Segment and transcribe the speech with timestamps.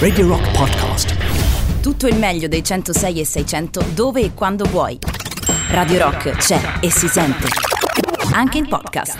[0.00, 1.14] Radio Rock Podcast.
[1.80, 4.98] Tutto il meglio dei 106 e 600 dove e quando vuoi.
[5.68, 7.46] Radio Rock c'è e si sente.
[8.32, 9.18] Anche in podcast.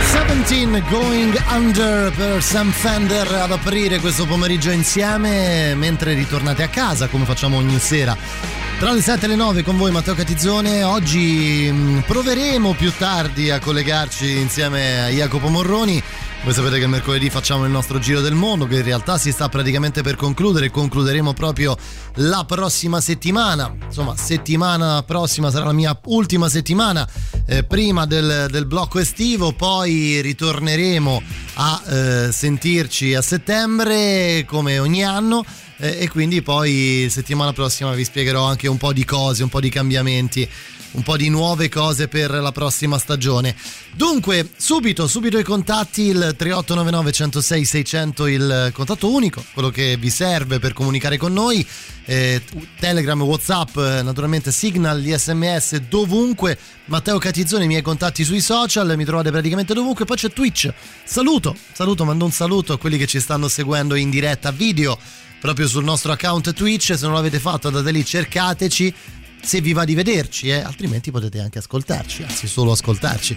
[0.00, 7.08] 17 Going Under per Sam Fender ad aprire questo pomeriggio insieme mentre ritornate a casa
[7.08, 8.16] come facciamo ogni sera.
[8.78, 13.48] Tra le 7 e le 9 con voi Matteo Catizzone, oggi mh, proveremo più tardi
[13.48, 16.02] a collegarci insieme a Jacopo Morroni.
[16.44, 19.48] Voi sapete che mercoledì facciamo il nostro giro del mondo che in realtà si sta
[19.48, 21.74] praticamente per concludere, concluderemo proprio
[22.16, 27.08] la prossima settimana, insomma settimana prossima sarà la mia ultima settimana
[27.46, 31.22] eh, prima del, del, blocco estivo, poi ritorneremo
[31.54, 35.44] a eh, sentirci a settembre come ogni anno
[35.78, 39.60] eh, e quindi poi settimana prossima vi spiegherò anche un po' di cose, un po'
[39.60, 40.48] di cambiamenti
[40.96, 43.54] un po' di nuove cose per la prossima stagione.
[43.92, 50.10] Dunque, subito, subito i contatti, il 3899 106 600, il contatto unico, quello che vi
[50.10, 51.66] serve per comunicare con noi.
[52.08, 52.42] Eh,
[52.78, 56.58] Telegram, Whatsapp, naturalmente Signal, gli sms dovunque.
[56.86, 60.04] Matteo Catizzone, i miei contatti sui social, mi trovate praticamente dovunque.
[60.04, 60.72] Poi c'è Twitch.
[61.04, 64.98] Saluto, saluto, mando un saluto a quelli che ci stanno seguendo in diretta video
[65.46, 66.96] proprio sul nostro account Twitch.
[66.96, 68.92] Se non l'avete fatto, andate lì, cercateci
[69.40, 70.58] se vi va di vederci, eh?
[70.60, 73.36] altrimenti potete anche ascoltarci, anzi solo ascoltarci.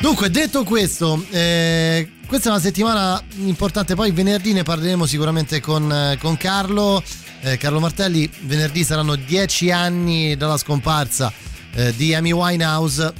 [0.00, 5.92] Dunque, detto questo, eh, questa è una settimana importante, poi venerdì ne parleremo sicuramente con,
[5.92, 7.00] eh, con Carlo.
[7.42, 11.32] Eh, Carlo Martelli, venerdì saranno dieci anni dalla scomparsa
[11.74, 13.12] eh, di Amy Winehouse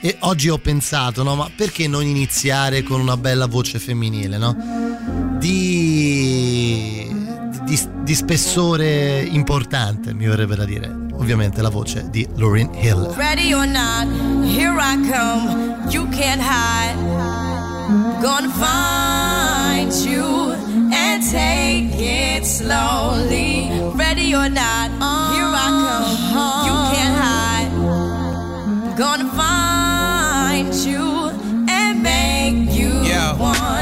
[0.00, 4.56] e oggi ho pensato, no, ma perché non iniziare con una bella voce femminile, no?
[5.38, 7.01] Di,
[7.72, 13.14] di, di spessore importante, mi verrebbe da dire ovviamente la voce di Lauryn Hill.
[13.16, 14.06] Ready or not,
[14.44, 16.94] here I come, you can't hide.
[18.20, 20.52] Gonna find you
[20.92, 23.70] and take it slowly.
[23.94, 24.90] Ready or not,
[25.32, 27.70] here I come, you can't hide.
[28.96, 31.30] Gonna find you
[31.68, 33.34] and make you yeah.
[33.34, 33.81] want me.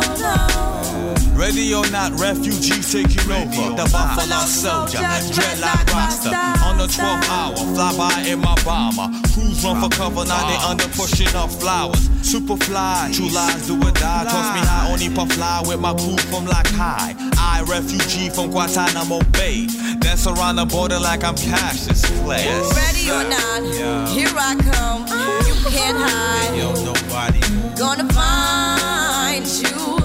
[1.51, 3.75] Ready or not, refugees taking over.
[3.75, 5.03] The Buffalo Soldier,
[5.35, 6.29] dreadlock roster.
[6.63, 9.11] On the 12th hour, fly by in my bomber.
[9.33, 12.07] Crews run for cover, now they under pushing up flowers.
[12.23, 14.23] Superfly, true lies do or die.
[14.31, 17.13] Toss me high, only puff fly with my crew from like high.
[17.37, 19.67] I, refugee from Guantanamo Bay.
[19.99, 22.47] Dance around the border like I'm Cassius Clay.
[22.47, 25.01] Ready or not, here I come.
[25.45, 26.55] You can't hide.
[26.55, 27.41] Yo, nobody.
[27.77, 30.00] Gonna find you and take it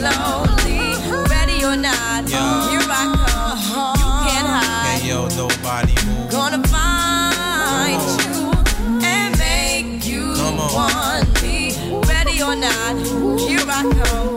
[0.00, 2.70] Ready or not, yeah.
[2.70, 3.58] here I come.
[3.98, 5.02] You can't hide.
[6.30, 10.34] Gonna find you and make you
[10.74, 11.74] want me.
[12.06, 12.96] Ready or not,
[13.40, 14.27] here I come.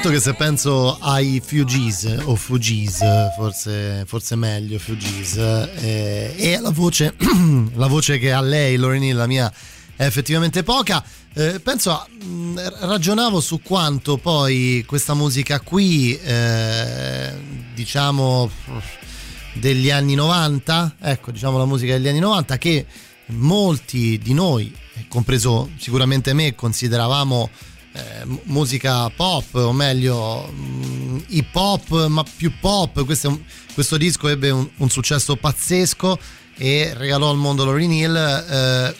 [0.00, 3.00] Certo che se penso ai Fugees o Fugees,
[3.34, 7.16] forse, forse meglio Fugees, eh, e la voce,
[7.74, 9.52] la voce che ha lei, Lorenì, la mia
[9.96, 11.04] è effettivamente poca.
[11.34, 17.32] Eh, penso, mh, ragionavo su quanto poi questa musica qui, eh,
[17.74, 18.48] diciamo
[19.54, 22.86] degli anni 90, ecco, diciamo la musica degli anni 90, che
[23.30, 24.72] molti di noi,
[25.08, 27.50] compreso sicuramente me, consideravamo
[27.98, 33.04] eh, musica pop, o meglio mm, hip hop, ma più pop.
[33.04, 33.40] Questo,
[33.74, 36.18] questo disco ebbe un, un, successo pazzesco
[36.56, 38.94] e regalò al mondo Lauryn Hill, eh,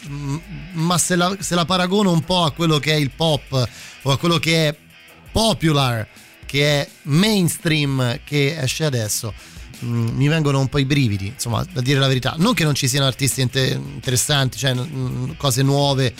[0.72, 3.68] ma se la, se la paragono un po' a quello che è il pop
[4.02, 4.76] o a quello che è
[5.30, 6.06] popular,
[6.44, 9.32] che è mainstream, che esce adesso.
[9.84, 12.34] Mm, mi vengono un po' i brividi, insomma, da dire la verità.
[12.36, 16.12] Non che non ci siano artisti interessanti, cioè mm, cose nuove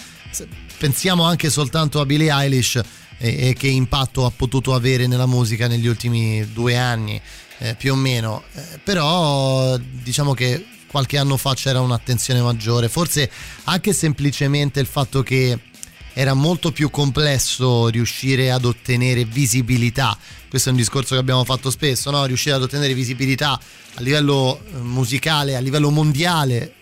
[0.79, 2.81] pensiamo anche soltanto a Billie Eilish
[3.19, 7.21] e, e che impatto ha potuto avere nella musica negli ultimi due anni
[7.59, 13.31] eh, più o meno eh, però diciamo che qualche anno fa c'era un'attenzione maggiore forse
[13.65, 15.59] anche semplicemente il fatto che
[16.19, 20.19] era molto più complesso riuscire ad ottenere visibilità.
[20.49, 22.25] Questo è un discorso che abbiamo fatto spesso, no?
[22.25, 26.75] riuscire ad ottenere visibilità a livello eh, musicale, a livello mondiale.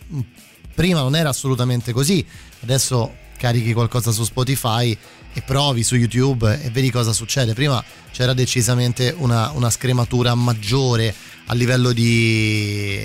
[0.75, 2.25] Prima non era assolutamente così,
[2.63, 4.97] adesso carichi qualcosa su Spotify
[5.33, 7.55] e provi su YouTube e vedi cosa succede.
[7.55, 11.15] Prima c'era decisamente una, una scrematura maggiore
[11.47, 13.05] a livello di,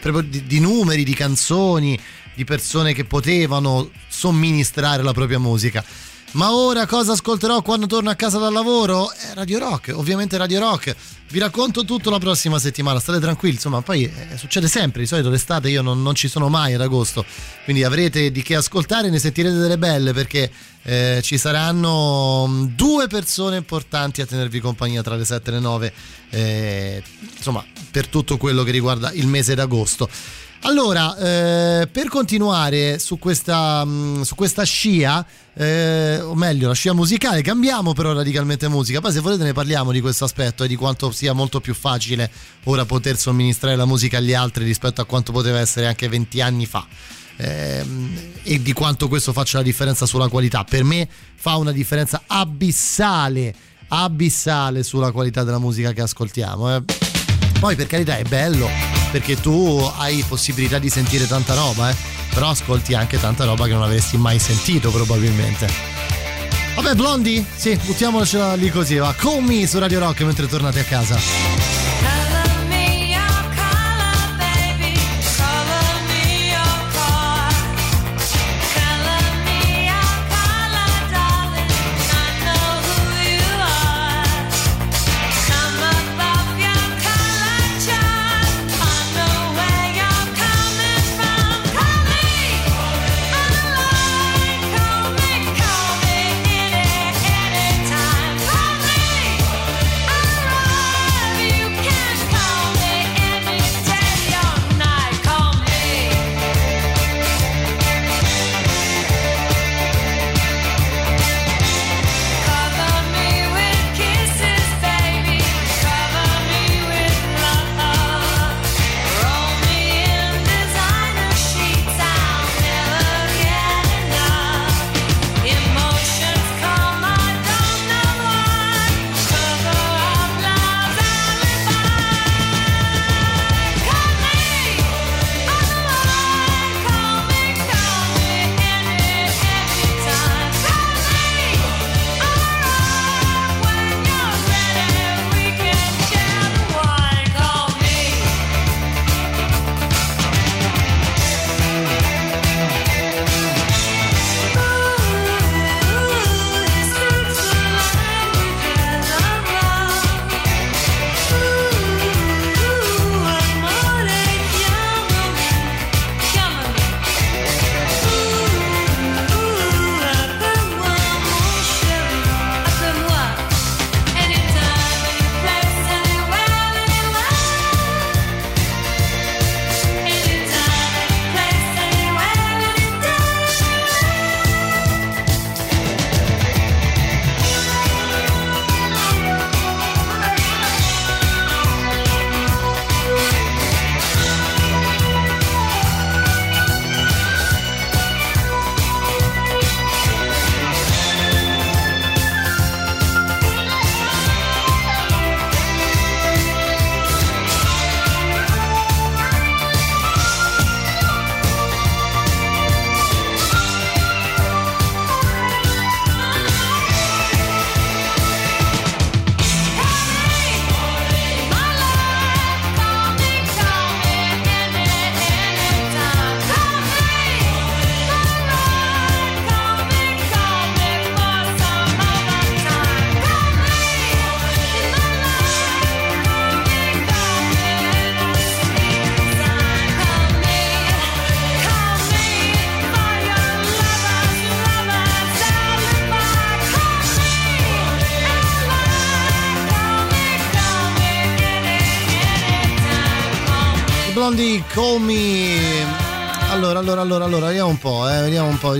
[0.00, 1.98] di, di numeri, di canzoni,
[2.34, 5.84] di persone che potevano somministrare la propria musica.
[6.32, 9.12] Ma ora cosa ascolterò quando torno a casa dal lavoro?
[9.12, 10.96] Eh, Radio Rock, ovviamente Radio Rock.
[11.28, 15.28] Vi racconto tutto la prossima settimana, state tranquilli, insomma, poi eh, succede sempre, di solito
[15.28, 17.24] l'estate io non, non, ci sono mai ad agosto,
[17.64, 20.50] quindi avrete di che ascoltare, ne sentirete delle belle perché
[20.82, 25.60] eh, ci saranno mm, due persone importanti a tenervi compagnia tra le 7 e le
[25.60, 25.92] 9,
[26.30, 27.02] eh,
[27.36, 30.08] insomma, per tutto quello che riguarda il mese d'agosto.
[30.64, 36.74] Allora, eh, per continuare su questa, mh, mm, su questa scia, eh, o meglio, la
[36.74, 39.00] scia musicale, cambiamo però radicalmente musica.
[39.00, 42.30] Poi, se volete, ne parliamo di questo aspetto e di quanto sia molto più facile
[42.64, 46.66] ora poter somministrare la musica agli altri rispetto a quanto poteva essere anche 20 anni
[46.66, 46.86] fa.
[47.38, 47.84] Eh,
[48.44, 50.62] e di quanto questo faccia la differenza sulla qualità.
[50.62, 53.52] Per me fa una differenza abissale,
[53.88, 56.76] abissale sulla qualità della musica che ascoltiamo.
[56.76, 57.01] Eh.
[57.62, 58.68] Poi, per carità, è bello
[59.12, 61.94] perché tu hai possibilità di sentire tanta roba, eh?
[62.34, 65.68] però ascolti anche tanta roba che non avresti mai sentito probabilmente.
[66.74, 67.46] Vabbè, Blondi?
[67.54, 69.14] Sì, buttiamocela lì così, va.
[69.16, 72.31] Con me su Radio Rock mentre tornate a casa.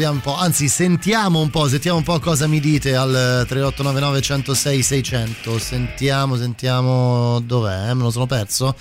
[0.03, 0.35] Vediamo un po'.
[0.35, 5.59] Anzi, sentiamo un po', sentiamo un po' cosa mi dite al 3899 106 600.
[5.59, 7.91] Sentiamo, sentiamo dov'è?
[7.91, 7.95] Eh?
[7.95, 8.75] Me lo sono perso?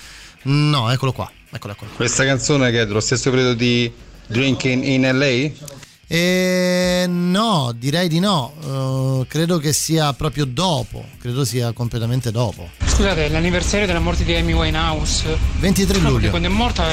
[0.44, 1.30] No, eccolo qua.
[1.52, 1.92] Eccolo, eccolo.
[1.96, 3.92] Questa canzone che è dello stesso periodo di
[4.26, 5.52] Drinking in LA?
[6.08, 8.54] Eh, no, direi di no.
[8.64, 11.06] Uh, credo che sia proprio dopo.
[11.20, 12.68] Credo sia completamente dopo.
[12.84, 15.38] Scusate, l'anniversario della morte di Amy Winehouse.
[15.60, 16.30] 23 luglio.
[16.32, 16.88] Quando è morta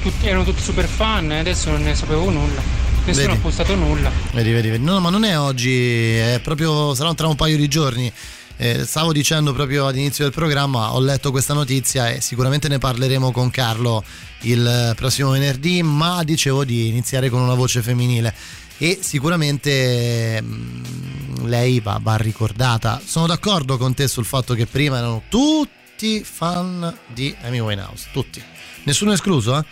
[0.00, 2.75] tutti, erano tutti super fan e adesso non ne sapevo nulla.
[3.06, 3.38] Nessuno vedi.
[3.38, 4.10] ha postato nulla.
[4.32, 4.84] Vedi, vedi, vedi.
[4.84, 6.94] No, ma non è oggi, è proprio.
[6.94, 8.12] sarà tra un paio di giorni.
[8.58, 13.30] Eh, stavo dicendo proprio all'inizio del programma, ho letto questa notizia e sicuramente ne parleremo
[13.30, 14.02] con Carlo
[14.40, 18.34] il prossimo venerdì, ma dicevo di iniziare con una voce femminile
[18.78, 23.00] e sicuramente mh, mm, lei va, va, ricordata.
[23.04, 28.42] Sono d'accordo con te sul fatto che prima erano tutti fan di Amy Winehouse, tutti,
[28.84, 29.64] nessuno escluso, eh?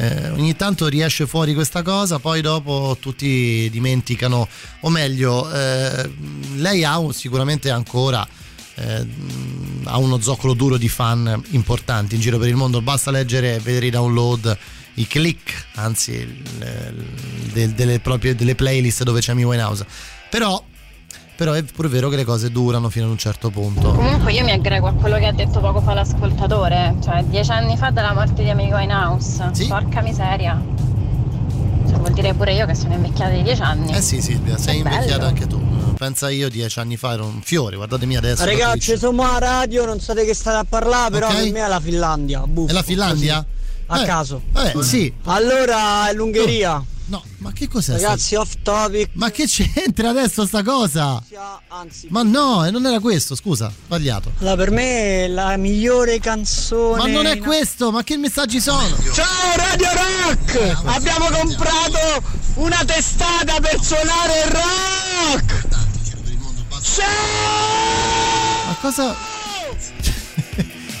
[0.00, 4.48] Eh, ogni tanto riesce fuori questa cosa, poi dopo tutti dimenticano,
[4.82, 6.08] o meglio, eh,
[6.54, 8.24] lei ha sicuramente ancora
[8.76, 9.06] eh,
[9.84, 13.58] ha uno zoccolo duro di fan importanti in giro per il mondo, basta leggere e
[13.58, 14.56] vedere i download,
[14.94, 19.84] i click, anzi le, delle, proprie, delle playlist dove c'è Mi Winehouse.
[20.30, 20.62] Però
[21.38, 23.92] però è pure vero che le cose durano fino ad un certo punto.
[23.92, 27.76] Comunque io mi aggrego a quello che ha detto poco fa l'ascoltatore, cioè dieci anni
[27.76, 29.68] fa dalla morte di Amy Winehouse, sì.
[29.68, 30.60] porca miseria.
[31.88, 33.92] Cioè vuol dire pure io che sono invecchiata di dieci anni.
[33.94, 34.96] Eh sì Silvia, sei bello.
[34.96, 35.64] invecchiata anche tu.
[35.96, 38.44] Pensa io dieci anni fa ero un fiore, guardatemi adesso.
[38.44, 41.44] Ragazzi, siamo a radio, non so di che state a parlare, però okay.
[41.44, 42.40] per me è la Finlandia.
[42.48, 43.34] Buffo, è la Finlandia?
[43.86, 44.00] Così.
[44.00, 44.42] A eh, caso.
[44.56, 45.12] Eh, sì.
[45.22, 46.84] Allora è l'Ungheria.
[47.08, 47.92] No, ma che cos'è?
[47.94, 49.10] Ragazzi, off topic.
[49.14, 51.22] Ma che c'entra adesso sta cosa?
[51.68, 54.32] Anzi, ma no, e non era questo, scusa, sbagliato.
[54.40, 56.98] Allora, per me è la migliore canzone.
[56.98, 58.94] Ma non è questo, ma che messaggi sono?
[59.14, 60.54] Ciao Radio Rock!
[60.54, 62.22] Eh, Abbiamo comprato
[62.56, 65.66] una testata per suonare il rock!
[66.82, 68.66] Ciao!
[68.66, 69.27] Ma cosa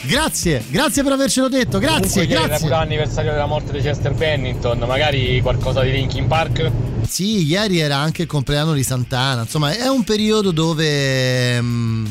[0.08, 2.66] Grazie, grazie per avercelo detto, grazie, Comunque, grazie.
[2.66, 6.70] Era l'anniversario della morte di Chester Bennington, magari qualcosa di Linkin Park?
[7.06, 11.60] Sì, ieri era anche il compleanno di Santana, insomma è un periodo dove...
[11.60, 12.06] Mm,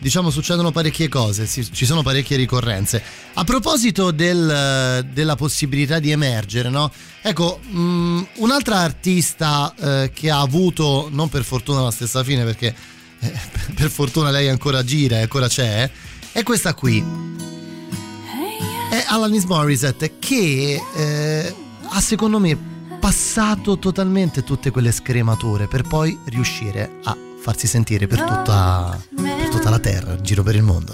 [0.00, 3.00] diciamo succedono parecchie cose, ci sono parecchie ricorrenze.
[3.34, 6.90] A proposito del, della possibilità di emergere, no?
[7.22, 12.74] Ecco, um, un'altra artista eh, che ha avuto, non per fortuna la stessa fine, perché
[13.20, 13.32] eh,
[13.74, 15.88] per fortuna lei ancora gira e ancora c'è,
[16.36, 17.02] è questa qui.
[18.90, 22.54] È Alanis Morissette che eh, ha secondo me
[23.00, 29.70] passato totalmente tutte quelle scremature per poi riuscire a farsi sentire per tutta, per tutta
[29.70, 30.92] la terra, in giro per il mondo.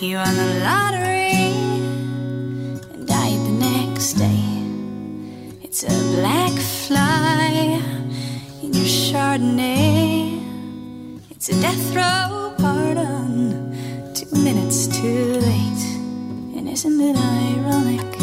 [0.00, 1.52] You won the lottery
[2.94, 4.44] and died the next day.
[5.60, 6.52] It's a black
[6.86, 7.82] fly
[8.62, 10.40] in your Chardonnay.
[11.30, 15.84] It's a death row pardon, two minutes too late.
[16.56, 18.17] And isn't it ironic?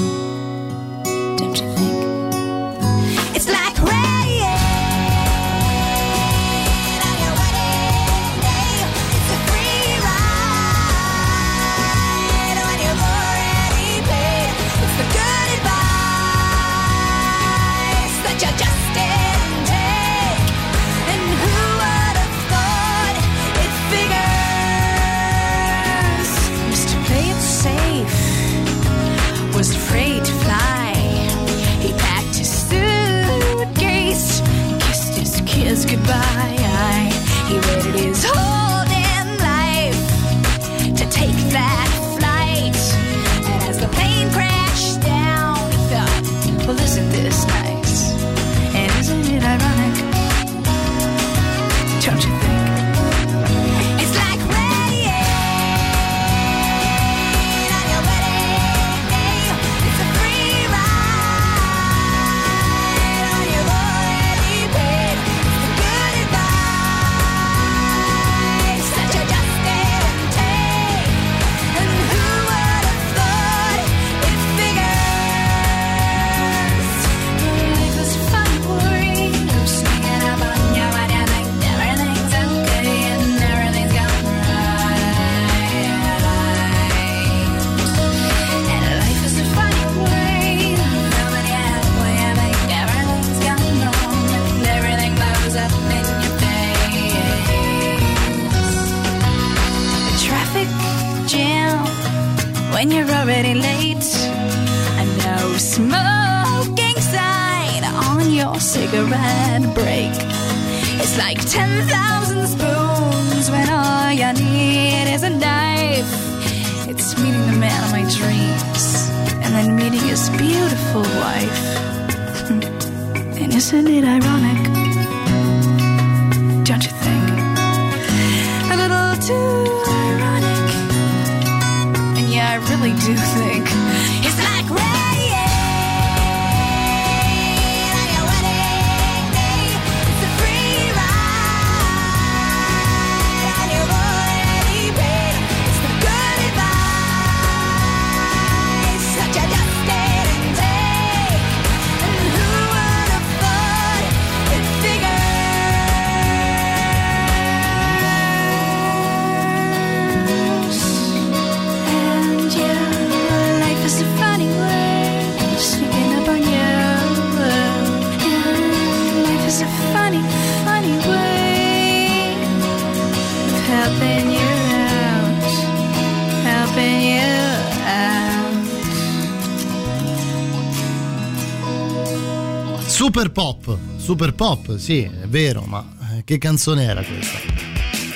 [183.16, 185.82] Super pop, super pop, sì, è vero, ma
[186.18, 187.38] eh, che canzone era questa?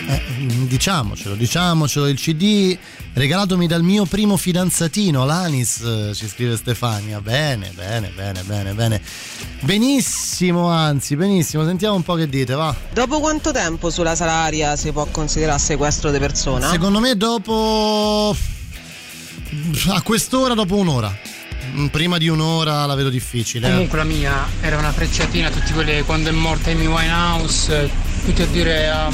[0.09, 0.21] Eh,
[0.67, 2.77] diciamocelo, diciamocelo, il CD
[3.13, 7.21] regalatomi dal mio primo fidanzatino, l'Anis, eh, ci scrive Stefania.
[7.21, 9.01] Bene, bene, bene, bene, bene.
[9.61, 11.63] Benissimo, anzi, benissimo.
[11.63, 12.75] Sentiamo un po' che dite, va.
[12.91, 16.69] Dopo quanto tempo sulla salaria si può considerare sequestro di persona?
[16.69, 18.35] Secondo me dopo...
[19.91, 21.28] A quest'ora dopo un'ora.
[21.79, 23.69] Mm, Prima di un'ora la vedo difficile.
[23.69, 27.89] Comunque la mia era una frecciatina, tutti quelli quando è morta Amy Winehouse, eh,
[28.25, 29.07] tutti a dire a,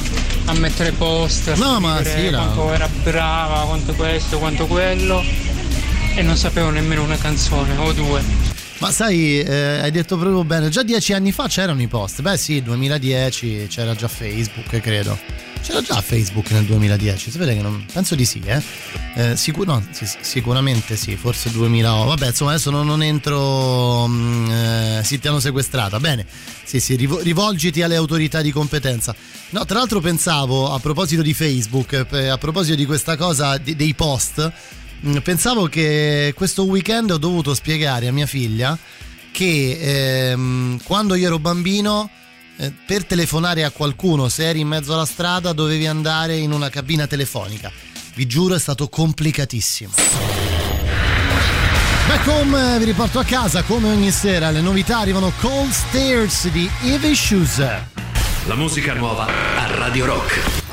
[0.45, 5.23] a mettere post, a No, ma sì, la- quanto era brava, quanto questo, quanto quello.
[6.17, 8.23] E non sapevo nemmeno una canzone, o due.
[8.79, 12.21] Ma sai, eh, hai detto proprio bene, già dieci anni fa c'erano i post.
[12.21, 15.17] Beh sì, 2010 c'era già Facebook, credo.
[15.65, 17.83] C'era già Facebook nel 2010, si vede che non...
[17.91, 18.61] Penso di sì, eh.
[19.15, 22.07] eh sicur- no, sì, sicuramente sì, forse 2008.
[22.07, 24.05] Vabbè, insomma, adesso non, non entro...
[24.07, 25.99] mm, eh, sì, ti hanno sequestrata.
[25.99, 26.23] Bene,
[26.63, 29.15] sì, sì, rivo- rivolgiti alle autorità di competenza.
[29.49, 33.75] No, tra l'altro pensavo, a proposito di Facebook, eh, a proposito di questa cosa, di-
[33.75, 34.51] dei post,
[35.21, 38.77] Pensavo che questo weekend ho dovuto spiegare a mia figlia
[39.31, 42.09] che ehm, quando io ero bambino
[42.57, 46.69] eh, per telefonare a qualcuno se eri in mezzo alla strada dovevi andare in una
[46.69, 47.71] cabina telefonica.
[48.15, 49.93] Vi giuro è stato complicatissimo.
[52.07, 54.49] Back home eh, vi riporto a casa come ogni sera.
[54.49, 57.57] Le novità arrivano Cold Stairs di Eve Shoes.
[57.57, 60.64] La musica nuova a Radio Rock.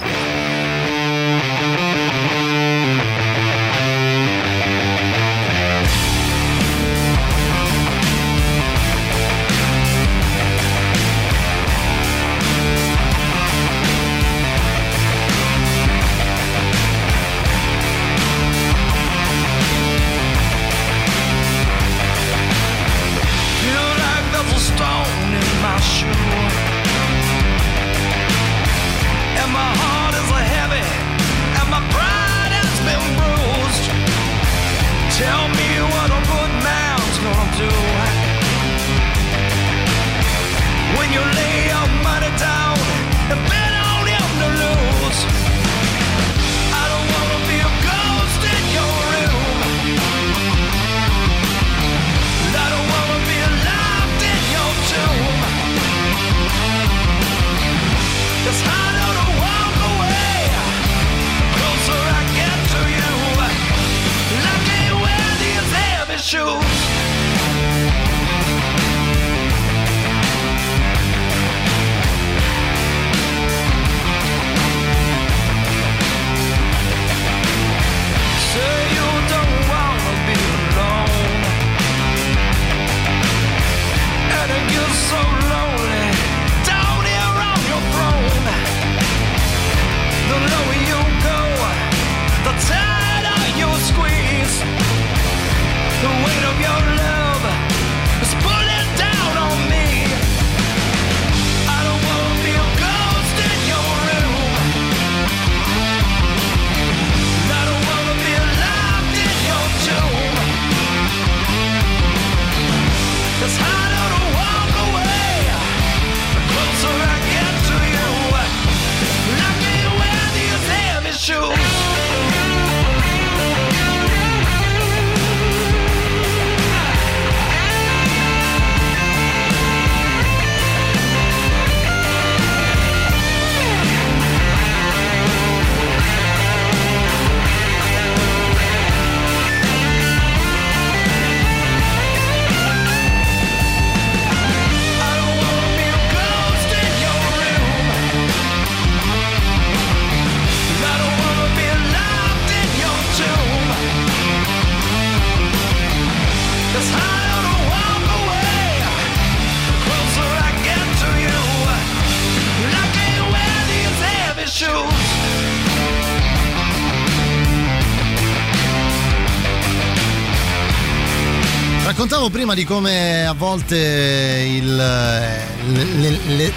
[172.53, 176.53] Prima di come a volte il, le, le, le,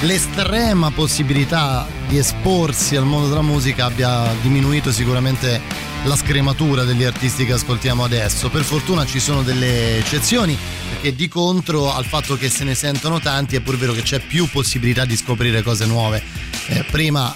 [0.00, 5.60] l'estrema possibilità di esporsi al mondo della musica abbia diminuito sicuramente
[6.04, 8.50] la scrematura degli artisti che ascoltiamo adesso.
[8.50, 10.56] Per fortuna ci sono delle eccezioni,
[10.90, 14.20] perché di contro al fatto che se ne sentono tanti è pur vero che c'è
[14.20, 16.22] più possibilità di scoprire cose nuove.
[16.66, 17.34] Eh, prima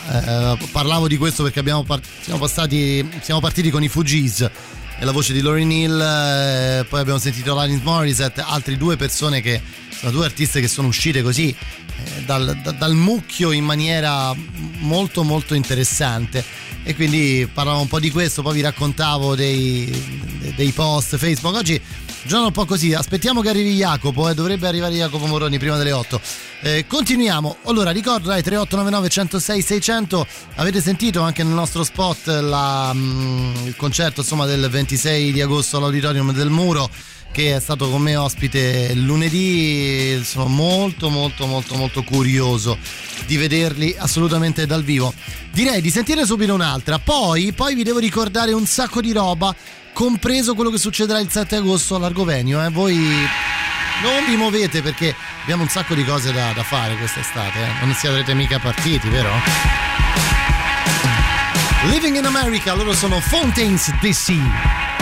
[0.54, 4.50] eh, parlavo di questo perché part- siamo, passati, siamo partiti con i Fugees
[5.00, 9.40] e la voce di Lauryn Hill, eh, poi abbiamo sentito Alanis Morissette, altre due persone
[9.40, 14.34] che sono due artiste che sono uscite così eh, dal, da, dal mucchio in maniera
[14.78, 16.44] molto molto interessante
[16.82, 21.54] e quindi parlavo un po' di questo, poi vi raccontavo dei, dei post Facebook.
[21.54, 21.80] Oggi
[22.24, 25.92] giorno un po' così, aspettiamo che arrivi Jacopo, eh, dovrebbe arrivare Jacopo Moroni prima delle
[25.92, 26.20] 8.
[26.60, 30.26] Eh, continuiamo, allora ricordo dai 3899 106 600,
[30.56, 35.76] avete sentito anche nel nostro spot la, mh, il concerto insomma, del 26 di agosto
[35.76, 36.90] all'Auditorium del Muro
[37.30, 40.20] che è stato con me ospite lunedì.
[40.24, 42.76] Sono molto molto molto molto curioso
[43.26, 45.12] di vederli assolutamente dal vivo.
[45.52, 49.54] Direi di sentire subito un'altra, poi, poi vi devo ricordare un sacco di roba,
[49.98, 52.64] compreso quello che succederà il 7 agosto all'Argovenio.
[52.64, 52.70] Eh?
[52.70, 57.58] Voi non vi muovete perché abbiamo un sacco di cose da, da fare quest'estate.
[57.58, 57.84] Eh?
[57.84, 59.28] Non siete mica partiti, vero?
[61.90, 64.97] Living in America, loro sono Fountains DC.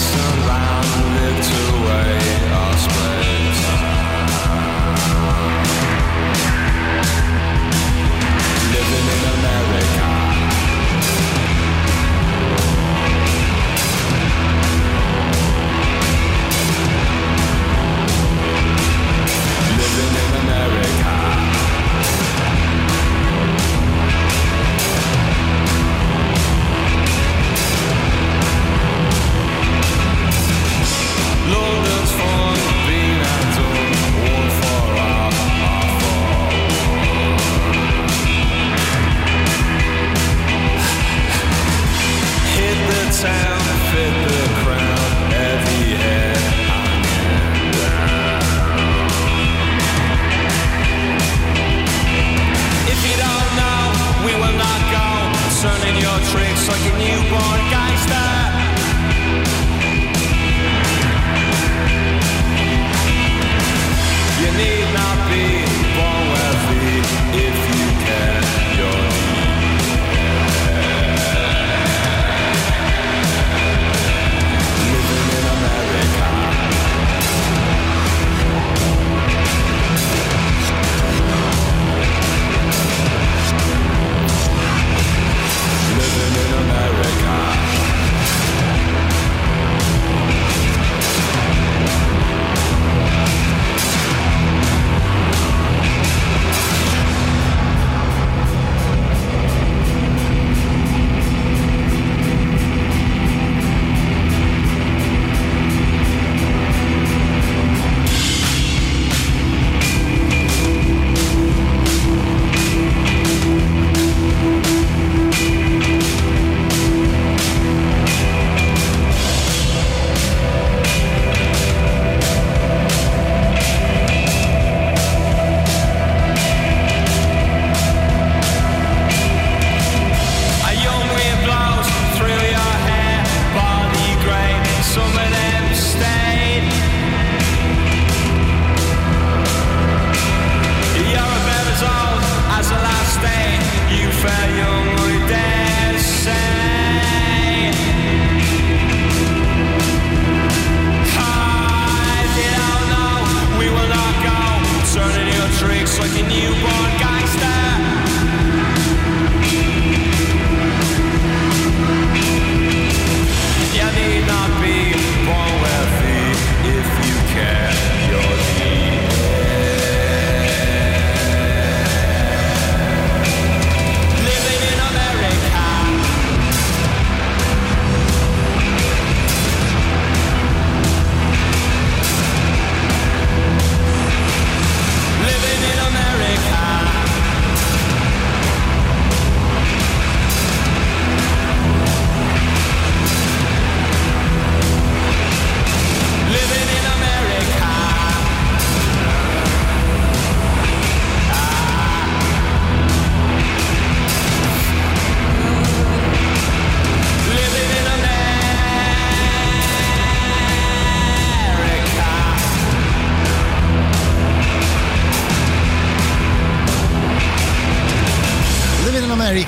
[0.00, 2.49] distant land away.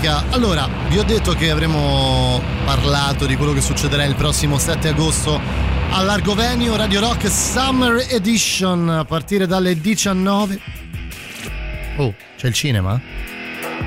[0.03, 0.25] America.
[0.31, 5.41] Allora, vi ho detto che avremmo parlato di quello che succederà il prossimo 7 agosto
[5.91, 10.61] all'Argovenio Radio Rock Summer Edition a partire dalle 19.
[11.99, 13.01] Oh, c'è il cinema?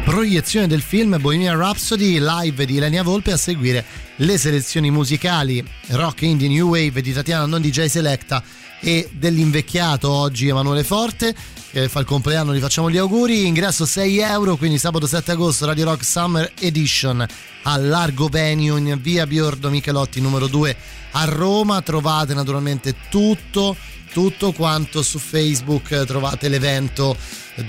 [0.06, 3.84] Proiezione del film Bohemian Rhapsody live di Ilenia Volpe a seguire
[4.18, 8.42] le selezioni musicali rock indie new wave di Tatiana non DJ Selecta
[8.80, 11.34] e dell'invecchiato oggi Emanuele Forte
[11.76, 13.48] che fa il compleanno, gli facciamo gli auguri.
[13.48, 17.28] Ingresso 6 euro, quindi sabato 7 agosto Radio Rock Summer Edition
[17.64, 20.74] a Largo Venue in via Biordo Michelotti numero 2
[21.12, 21.82] a Roma.
[21.82, 23.76] Trovate naturalmente tutto,
[24.16, 27.18] tutto quanto su Facebook, trovate l'evento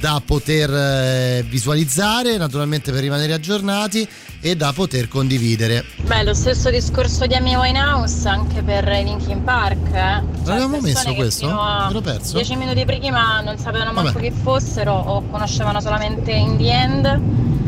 [0.01, 4.09] da poter eh, visualizzare, naturalmente per rimanere aggiornati
[4.41, 5.85] e da poter condividere.
[6.03, 9.89] Beh, lo stesso discorso di Amy Winehouse anche per Linkin Park.
[9.89, 9.91] Eh?
[9.91, 11.49] Cioè, L'avevamo messo questo?
[11.49, 12.35] L'ho perso?
[12.35, 14.31] Dieci minuti prima non sapevano manco Vabbè.
[14.31, 17.21] chi fossero o conoscevano solamente In The End.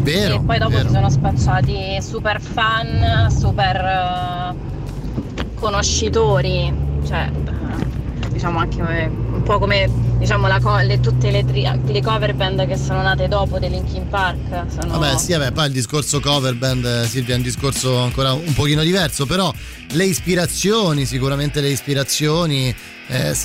[0.02, 0.86] Vero, e poi dopo vero.
[0.86, 6.72] si sono spacciati super fan, super eh, conoscitori.
[7.04, 7.97] Cioè, eh,
[8.38, 12.68] diciamo anche eh, un po' come diciamo co- le- tutte le, tri- le cover band
[12.68, 14.70] che sono nate dopo dei Linkin Park.
[14.70, 14.96] Sono...
[14.96, 18.52] Vabbè, sì, vabbè, poi il discorso cover band, eh, Silvia, è un discorso ancora un
[18.54, 19.52] pochino diverso, però
[19.90, 22.72] le ispirazioni, sicuramente le ispirazioni,
[23.08, 23.36] eh,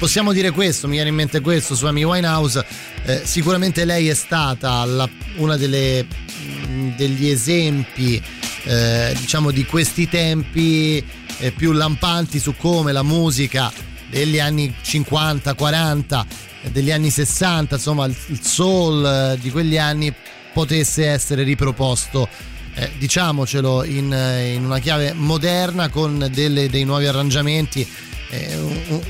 [0.00, 2.64] possiamo dire questo, mi viene in mente questo su Amy Winehouse,
[3.04, 8.20] eh, sicuramente lei è stata la- una delle, mh, degli esempi,
[8.64, 11.04] eh, diciamo, di questi tempi
[11.38, 16.26] eh, più lampanti su come la musica degli anni 50, 40,
[16.64, 20.12] eh, degli anni 60, insomma il, soul eh, di quegli anni
[20.52, 22.28] potesse essere riproposto,
[22.74, 27.88] eh, diciamocelo, in, eh, in una chiave moderna con delle- dei nuovi arrangiamenti,
[28.28, 29.02] eh,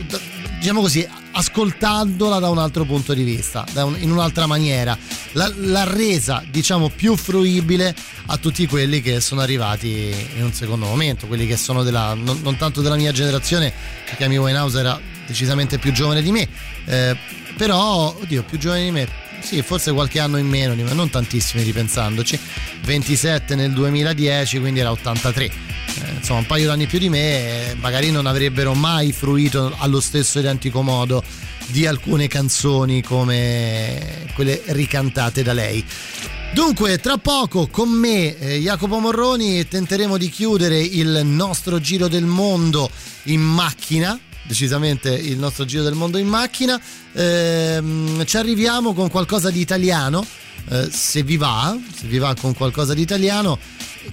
[0.61, 4.97] diciamo così, ascoltandola da un altro punto di vista, un- in un'altra maniera,
[5.33, 7.95] l'ha, l'ha resa diciamo più fruibile
[8.27, 12.41] a tutti quelli che sono arrivati in un secondo momento, quelli che sono della, non,
[12.43, 13.73] non tanto della mia generazione,
[14.05, 16.49] perché Amy Winehouse era decisamente più giovane di me,
[16.85, 17.17] eh,
[17.57, 19.09] però, oddio, più giovane di me,
[19.43, 22.39] sì, forse qualche anno in meno me, non tantissimi ripensandoci,
[22.85, 25.45] 27 nel 2010, quindi era 83.
[25.45, 25.53] Eh,
[26.17, 30.39] insomma, un paio d'anni più di me, eh, magari non avrebbero mai fruito allo stesso
[30.39, 31.23] identico modo
[31.67, 35.85] di alcune canzoni come quelle ricantate da lei.
[36.53, 42.27] Dunque, tra poco con me, eh, Jacopo Morroni, tenteremo di chiudere il nostro giro del
[42.27, 42.91] mondo
[43.25, 44.19] in macchina.
[44.53, 46.79] Decisamente il nostro giro del mondo in macchina.
[47.15, 50.27] Ehm, ci arriviamo con qualcosa di italiano.
[50.69, 53.59] eh, se vi va, se vi va con qualcosa di italiano,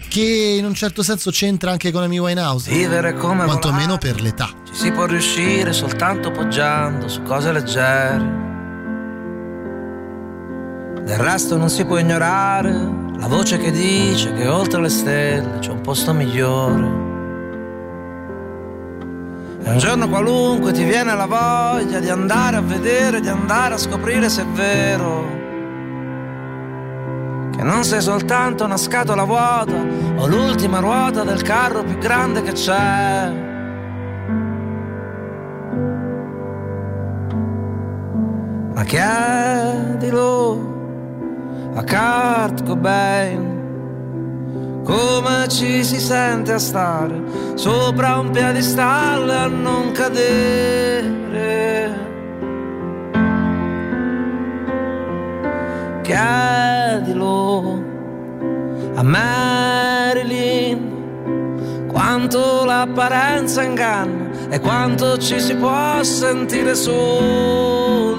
[0.08, 2.71] che in un certo senso c'entra anche con Amy Winehouse.
[2.71, 4.49] Vivere come quantomeno per l'età.
[4.65, 8.47] Ci si può riuscire soltanto poggiando su cose leggere.
[11.04, 12.71] Del resto non si può ignorare
[13.19, 17.09] la voce che dice che oltre le stelle c'è un posto migliore.
[19.62, 23.78] E un giorno qualunque ti viene la voglia di andare a vedere, di andare a
[23.78, 25.38] scoprire se è vero.
[27.56, 29.76] Che non sei soltanto una scatola vuota
[30.15, 33.48] o l'ultima ruota del carro più grande che c'è.
[38.74, 40.78] Ma chiedilo
[41.76, 43.48] a Kurt Cobain
[44.89, 47.21] come ci si sente a stare
[47.54, 51.38] sopra un piedistallo a non cadere.
[56.02, 57.84] Chiedilo
[58.95, 60.80] a Marilyn
[61.88, 68.17] quanto l'apparenza inganna e quanto ci si può sentire soli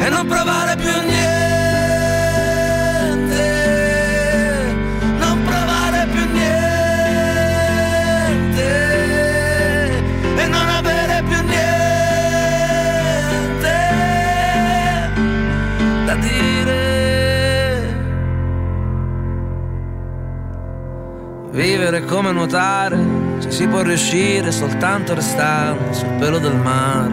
[0.00, 1.27] e non provare più niente,
[21.58, 22.96] Vivere come nuotare,
[23.40, 27.12] ci si può riuscire soltanto restando sul pelo del mare.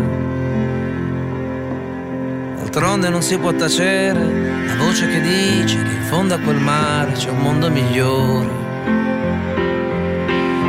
[2.60, 4.20] D'altronde non si può tacere
[4.68, 8.50] la voce che dice che in fondo a quel mare c'è un mondo migliore.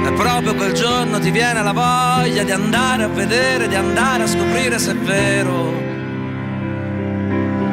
[0.07, 4.27] E proprio quel giorno ti viene la voglia di andare a vedere, di andare a
[4.27, 5.75] scoprire se è vero.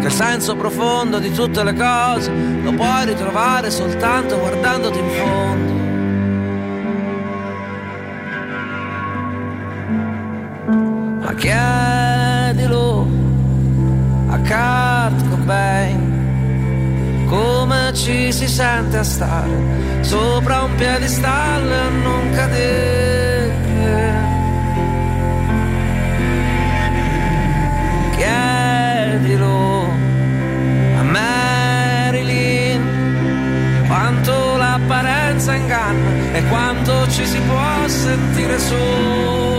[0.02, 2.30] Che il senso profondo di tutte le cose
[2.62, 5.83] lo puoi ritrovare soltanto guardandoti in fondo.
[11.36, 13.08] chiedilo
[14.30, 16.12] a Kurt Cobain
[17.28, 23.52] come ci si sente a stare sopra un piedistallo e non cadere.
[28.16, 29.88] Chiedilo
[31.00, 32.82] a Marilyn
[33.88, 39.53] quanto l'apparenza inganna e quanto ci si può sentire solo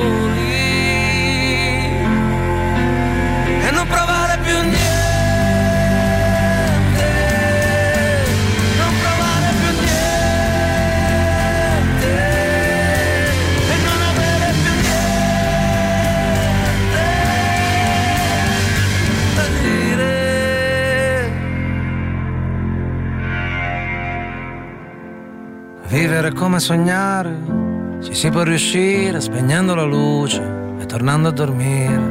[25.94, 27.32] Vivere come sognare,
[28.02, 30.42] ci si può riuscire spegnendo la luce
[30.80, 32.02] e tornando a dormire.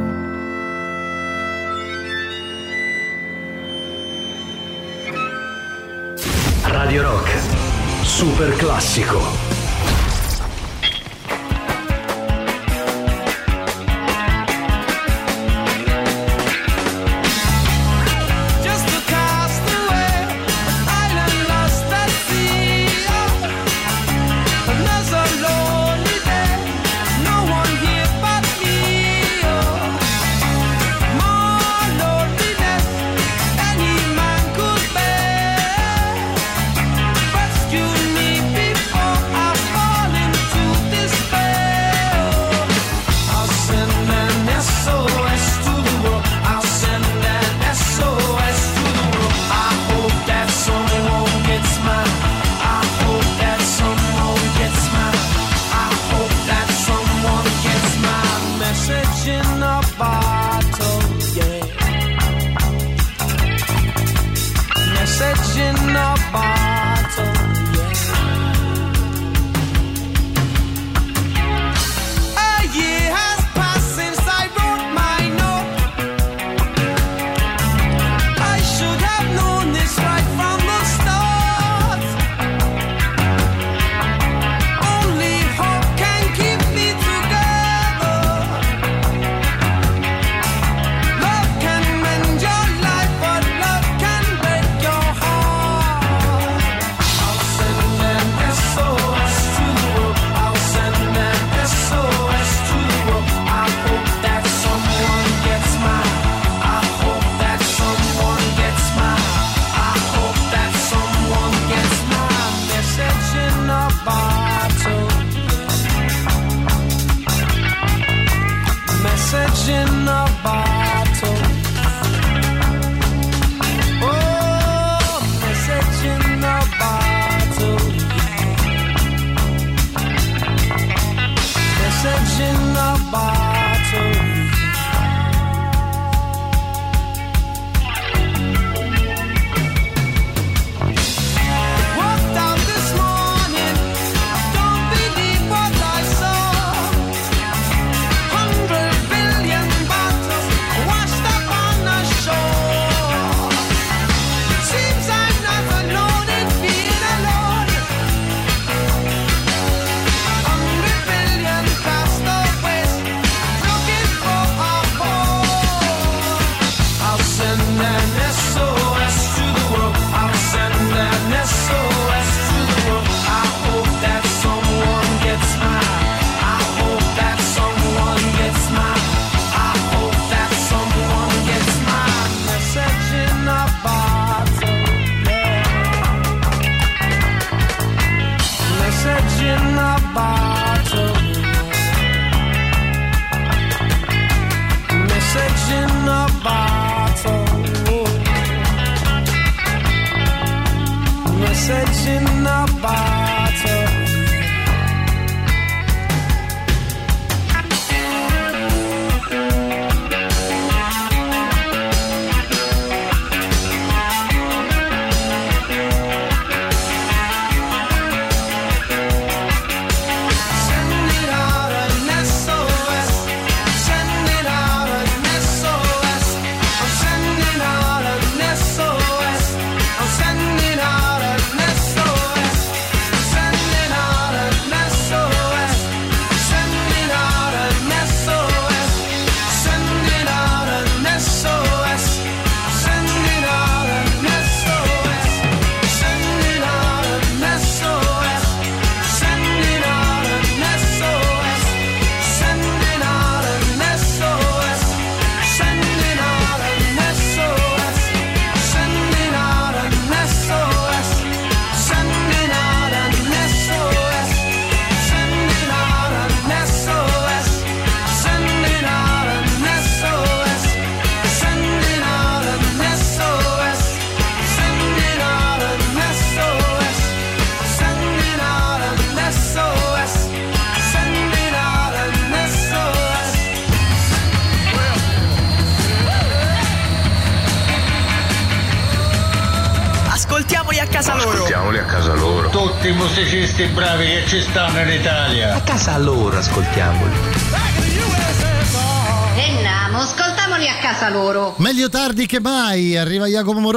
[6.64, 7.38] Radio Rock,
[8.04, 9.53] super classico.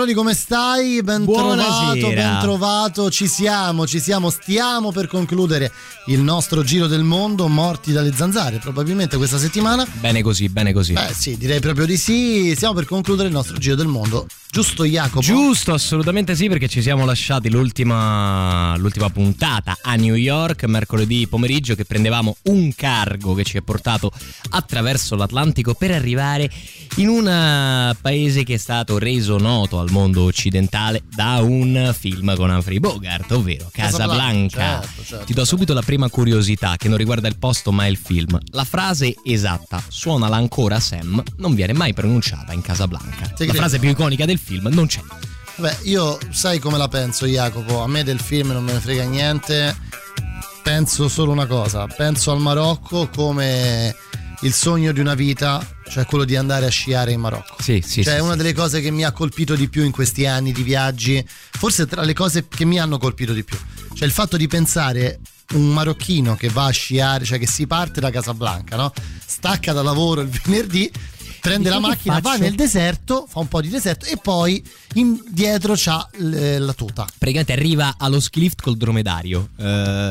[0.07, 1.03] Moroni, come stai?
[1.03, 1.65] Ben Buonasera.
[1.65, 5.73] trovato, ben trovato, ci siamo, ci siamo, stiamo per concludere
[6.07, 9.85] il nostro giro del mondo, morti dalle zanzare, probabilmente questa settimana.
[9.95, 10.93] Bene così, bene così.
[10.93, 14.87] Beh sì, direi proprio di sì, stiamo per concludere il nostro giro del mondo, giusto
[14.87, 15.21] Jacopo?
[15.21, 21.75] Giusto, assolutamente sì, perché ci siamo lasciati l'ultima, l'ultima puntata a New York mercoledì pomeriggio
[21.75, 24.11] che prendevamo un cargo che ci ha portato
[24.51, 26.51] attraverso l'Atlantico per arrivare
[26.97, 32.35] in un eh, paese che è stato reso noto al mondo occidentale da un film
[32.35, 36.97] con Humphrey Bogart, ovvero Casablanca, certo, certo, Ti do subito la prima curiosità che non
[36.97, 38.39] riguarda il posto ma il film.
[38.53, 43.35] La frase esatta, suonala ancora Sam, non viene mai pronunciata in Casablanca.
[43.37, 45.01] La frase più iconica del film non c'è.
[45.57, 49.05] Beh, io sai come la penso Jacopo, a me del film non me ne frega
[49.05, 49.75] niente,
[50.63, 53.95] penso solo una cosa, penso al Marocco come
[54.43, 57.57] il sogno di una vita, cioè quello di andare a sciare in Marocco.
[57.59, 58.39] Sì, sì, cioè sì, è una sì.
[58.39, 62.03] delle cose che mi ha colpito di più in questi anni di viaggi, forse tra
[62.03, 63.57] le cose che mi hanno colpito di più.
[63.95, 65.21] Cioè il fatto di pensare
[65.55, 68.93] un marocchino che va a sciare, cioè che si parte da Casablanca, no?
[69.25, 70.91] Stacca da lavoro il venerdì,
[71.49, 74.63] prende la macchina, va nel deserto, fa un po' di deserto e poi
[74.95, 77.05] in- dietro c'ha l- la tuta.
[77.19, 79.49] Praticamente arriva allo ski lift col dromedario.
[79.59, 79.65] eh,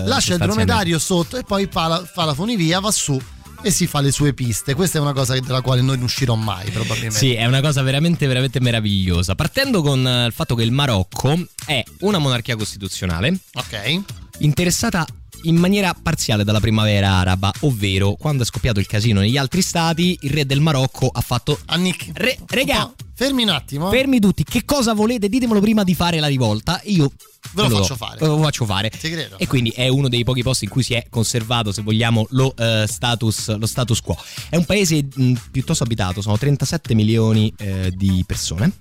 [0.05, 3.19] Lascia il dromedario sotto e poi fa la, fa la funivia, va su
[3.65, 4.75] e si fa le sue piste.
[4.75, 7.17] Questa è una cosa della quale non uscirò mai, probabilmente.
[7.17, 9.33] Sì, è una cosa veramente, veramente meravigliosa.
[9.33, 11.35] Partendo con eh, il fatto che il Marocco
[11.65, 13.35] è una monarchia costituzionale.
[13.53, 14.01] Ok.
[14.39, 15.03] Interessata
[15.45, 20.15] in maniera parziale dalla primavera araba, ovvero quando è scoppiato il casino negli altri stati,
[20.21, 21.59] il re del Marocco ha fatto.
[21.65, 22.11] Annick.
[22.13, 23.89] Re, regà, fermi un attimo.
[23.89, 25.29] fermi tutti, che cosa volete?
[25.29, 26.79] Ditemelo prima di fare la rivolta.
[26.85, 27.11] Io
[27.53, 27.77] Ve lo do.
[27.77, 28.17] faccio fare.
[28.19, 28.91] Ve lo faccio fare.
[29.37, 32.53] E quindi è uno dei pochi posti in cui si è conservato, se vogliamo, lo,
[32.57, 34.17] eh, status, lo status quo.
[34.49, 38.71] È un paese mh, piuttosto abitato, sono 37 milioni eh, di persone.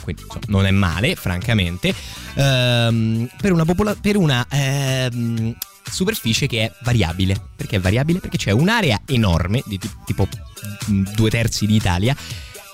[0.00, 1.92] Quindi insomma, non è male, francamente.
[2.34, 5.56] Ehm, per una, popola- per una ehm,
[5.90, 7.40] superficie che è variabile.
[7.56, 8.20] Perché è variabile?
[8.20, 10.28] Perché c'è un'area enorme, di ti- tipo
[10.86, 12.14] mh, due terzi d'Italia,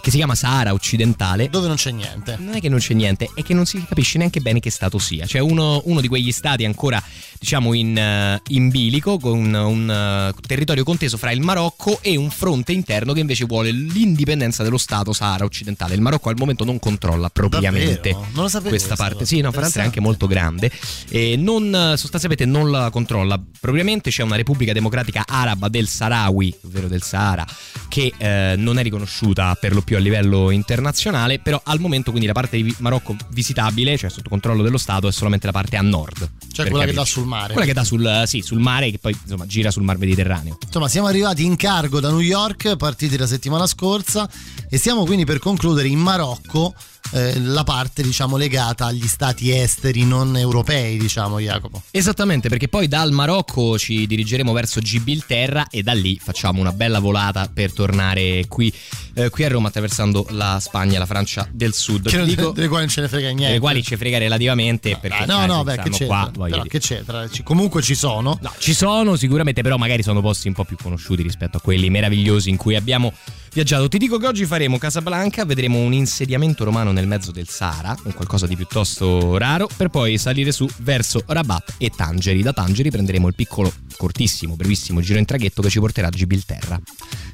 [0.02, 1.48] che si chiama Sahara occidentale.
[1.48, 2.36] Dove non c'è niente.
[2.38, 4.98] Non è che non c'è niente, è che non si capisce neanche bene che stato
[4.98, 5.26] sia.
[5.26, 7.00] Cioè uno, uno di quegli stati ancora,
[7.38, 12.30] diciamo, in, eh, in bilico, con un eh, territorio conteso fra il Marocco e un
[12.30, 15.94] fronte interno che invece vuole l'indipendenza dello Stato Sahara occidentale.
[15.94, 18.10] Il Marocco al momento non controlla propriamente?
[18.32, 19.24] Non questa questa parte.
[19.24, 20.68] Sì, no, fra l'altro è anche molto grande.
[21.10, 24.10] E non, eh, sostanzialmente non la controlla propriamente.
[24.10, 27.46] C'è una Repubblica Democratica Araba del Sahrawi, ovvero del Sahara,
[27.88, 32.26] che eh, non è riconosciuta per lo più a livello internazionale, però al momento quindi
[32.26, 35.82] la parte di Marocco visitabile, cioè sotto controllo dello Stato, è solamente la parte a
[35.82, 36.30] nord.
[36.52, 36.94] Cioè quella che capirci.
[36.94, 37.52] dà sul mare.
[37.52, 40.58] Quella che dà sul, sì, sul mare, che poi insomma gira sul mar Mediterraneo.
[40.64, 44.28] Insomma, siamo arrivati in cargo da New York, partiti la settimana scorsa,
[44.68, 46.74] e stiamo quindi per concludere in Marocco
[47.12, 51.82] eh, la parte, diciamo, legata agli stati esteri non europei, diciamo, Jacopo.
[51.90, 57.00] Esattamente, perché poi dal Marocco ci dirigeremo verso Gibilterra e da lì facciamo una bella
[57.00, 58.72] volata per tornare qui,
[59.14, 62.08] eh, qui a Roma attraversando la Spagna e la Francia del Sud.
[62.08, 63.46] Che dico, delle quali non ce ne frega niente.
[63.46, 66.30] delle quali ci frega relativamente perché Ah, no, eh, no, beh, che c'entra?
[66.32, 67.28] qua, Però che c'entra?
[67.42, 68.38] Comunque ci sono.
[68.40, 71.90] No, ci sono sicuramente, però magari sono posti un po' più conosciuti rispetto a quelli
[71.90, 73.12] meravigliosi in cui abbiamo
[73.52, 73.88] viaggiato.
[73.88, 78.14] Ti dico che oggi faremo Casablanca, vedremo un insediamento romano nel mezzo del Sahara, un
[78.14, 82.42] qualcosa di piuttosto raro, per poi salire su verso Rabat e Tangeri.
[82.42, 86.80] Da Tangeri prenderemo il piccolo, cortissimo, brevissimo giro in traghetto che ci porterà a Gibilterra.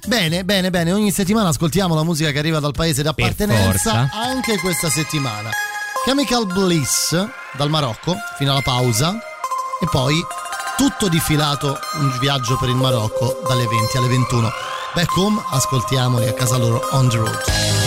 [0.06, 0.92] Bene, bene, bene.
[0.92, 5.50] Ogni settimana ascoltiamo la musica che arriva dal paese d'appartenenza, anche questa settimana.
[6.04, 7.14] Chemical Bliss
[7.56, 9.18] dal Marocco fino alla pausa
[9.80, 10.14] e poi
[10.76, 14.50] tutto difilato un viaggio per il Marocco dalle 20 alle 21.
[14.98, 17.77] Back home, ascoltiamoli a casa loro on the road.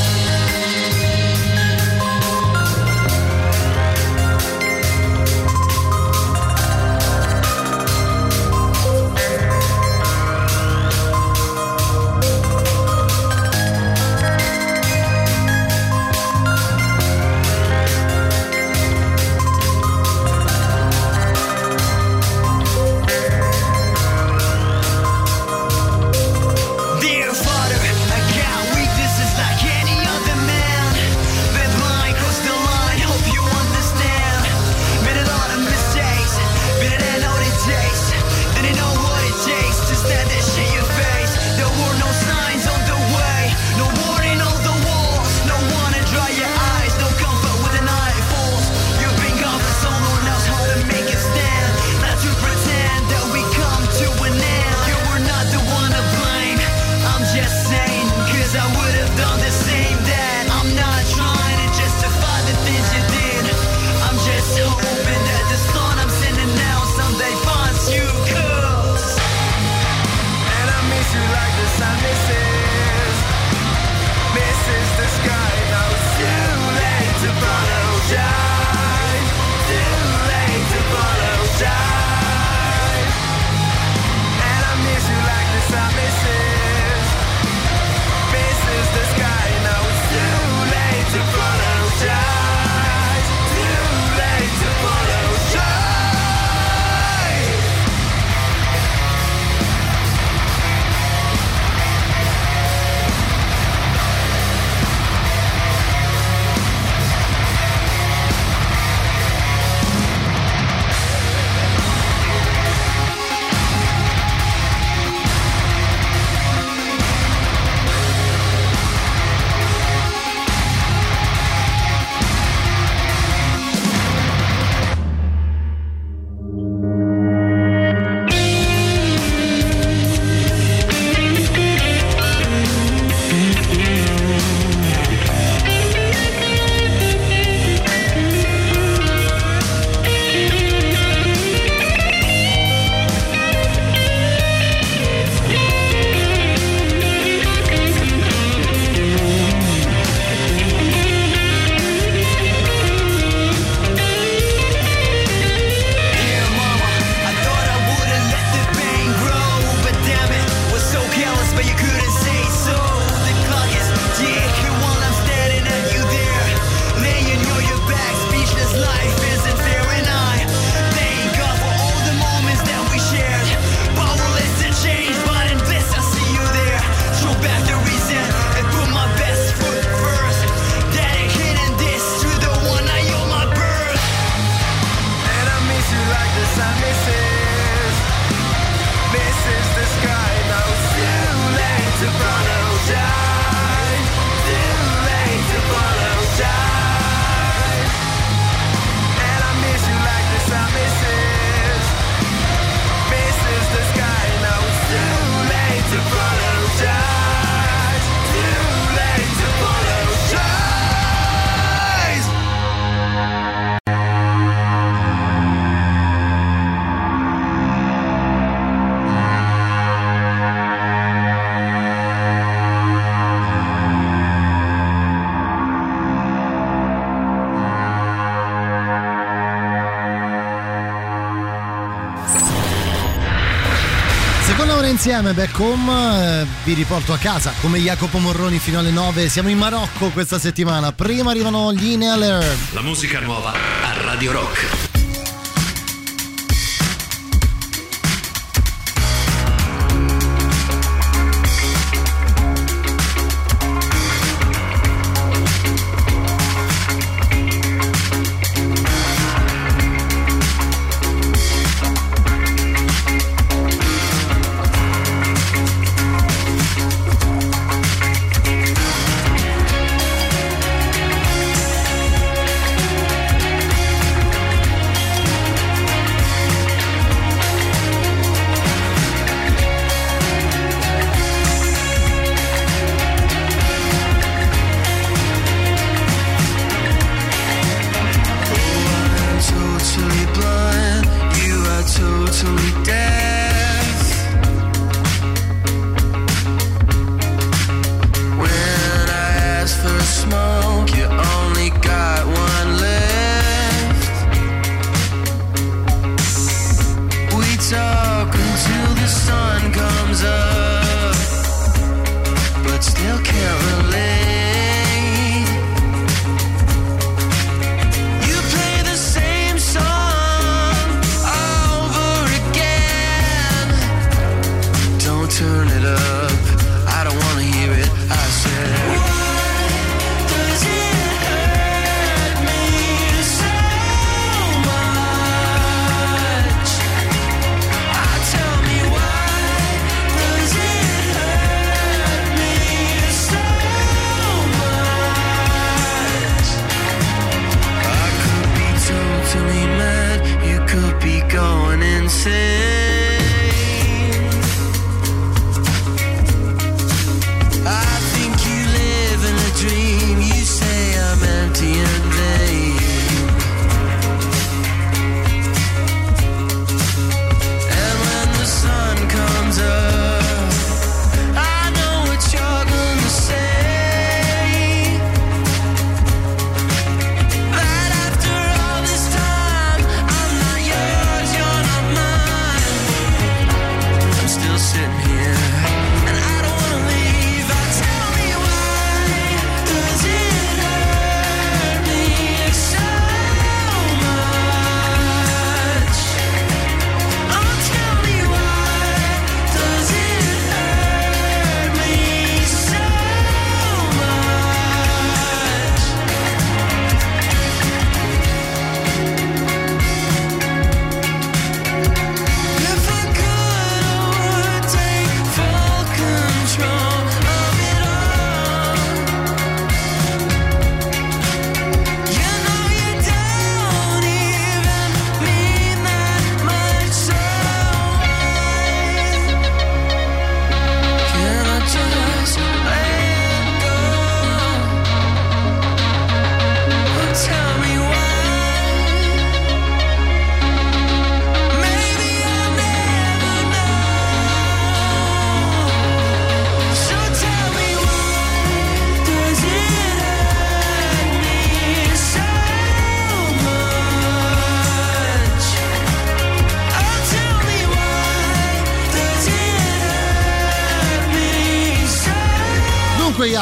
[235.22, 239.30] Insieme back home, eh, vi riporto a casa come Jacopo Morroni fino alle 9.
[239.30, 240.92] Siamo in Marocco questa settimana.
[240.92, 242.44] Prima arrivano gli Inhaler.
[242.72, 244.91] La musica nuova a Radio Rock.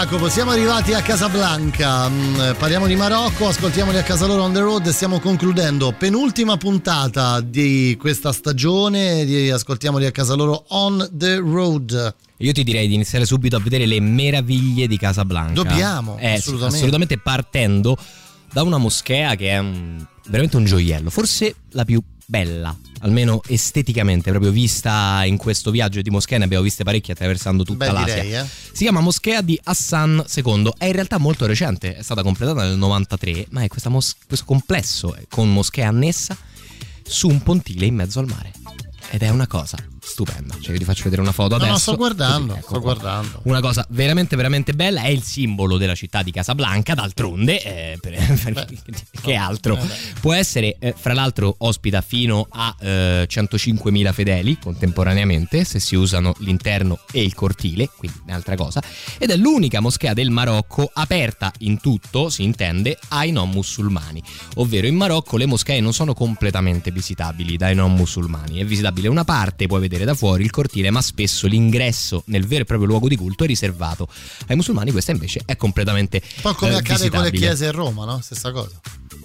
[0.09, 4.59] Jacopo, siamo arrivati a Casablanca, Mm, parliamo di Marocco, ascoltiamoli a casa loro on the
[4.59, 11.07] road e stiamo concludendo penultima puntata di questa stagione, di ascoltiamoli a casa loro on
[11.15, 12.15] the road.
[12.37, 15.53] Io ti direi di iniziare subito a vedere le meraviglie di Casablanca.
[15.53, 16.75] Dobbiamo, Eh, assolutamente.
[16.77, 17.95] assolutamente partendo
[18.51, 24.29] da una moschea che è un- veramente un gioiello, forse la più bella, almeno esteticamente,
[24.29, 28.13] proprio vista in questo viaggio di moschee, ne abbiamo viste parecchie attraversando tutta Beh, l'Asia.
[28.21, 28.45] direi, eh.
[28.45, 32.77] Si chiama Moschea di Hassan II, è in realtà molto recente, è stata completata nel
[32.77, 36.37] 93, ma è mos- questo complesso con moschea annessa
[37.03, 38.51] su un pontile in mezzo al mare.
[39.09, 39.77] Ed è una cosa
[40.09, 40.55] stupenda.
[40.59, 41.71] Cioè, io ti faccio vedere una foto No, adesso.
[41.71, 43.41] no, sto guardando, ecco sto guardando.
[43.43, 45.01] Una cosa veramente, veramente bella.
[45.03, 46.93] È il simbolo della città di Casablanca.
[46.95, 48.67] D'altronde, eh, per-
[49.21, 49.77] che altro?
[50.19, 56.33] Può essere, eh, fra l'altro, ospita fino a eh, 105.000 fedeli contemporaneamente, se si usano
[56.39, 58.81] l'interno e il cortile, quindi un'altra cosa.
[59.17, 64.21] Ed è l'unica moschea del Marocco aperta in tutto, si intende, ai non musulmani.
[64.55, 68.59] Ovvero in Marocco le moschee non sono completamente visitabili dai non musulmani.
[68.59, 72.45] È visitabile una parte, puoi vedere vedere da fuori il cortile, ma spesso l'ingresso nel
[72.45, 74.07] vero e proprio luogo di culto è riservato
[74.47, 77.71] ai musulmani, questa invece è completamente Un po' come eh, accade con le chiese a
[77.71, 78.19] Roma, no?
[78.21, 78.79] Stessa cosa.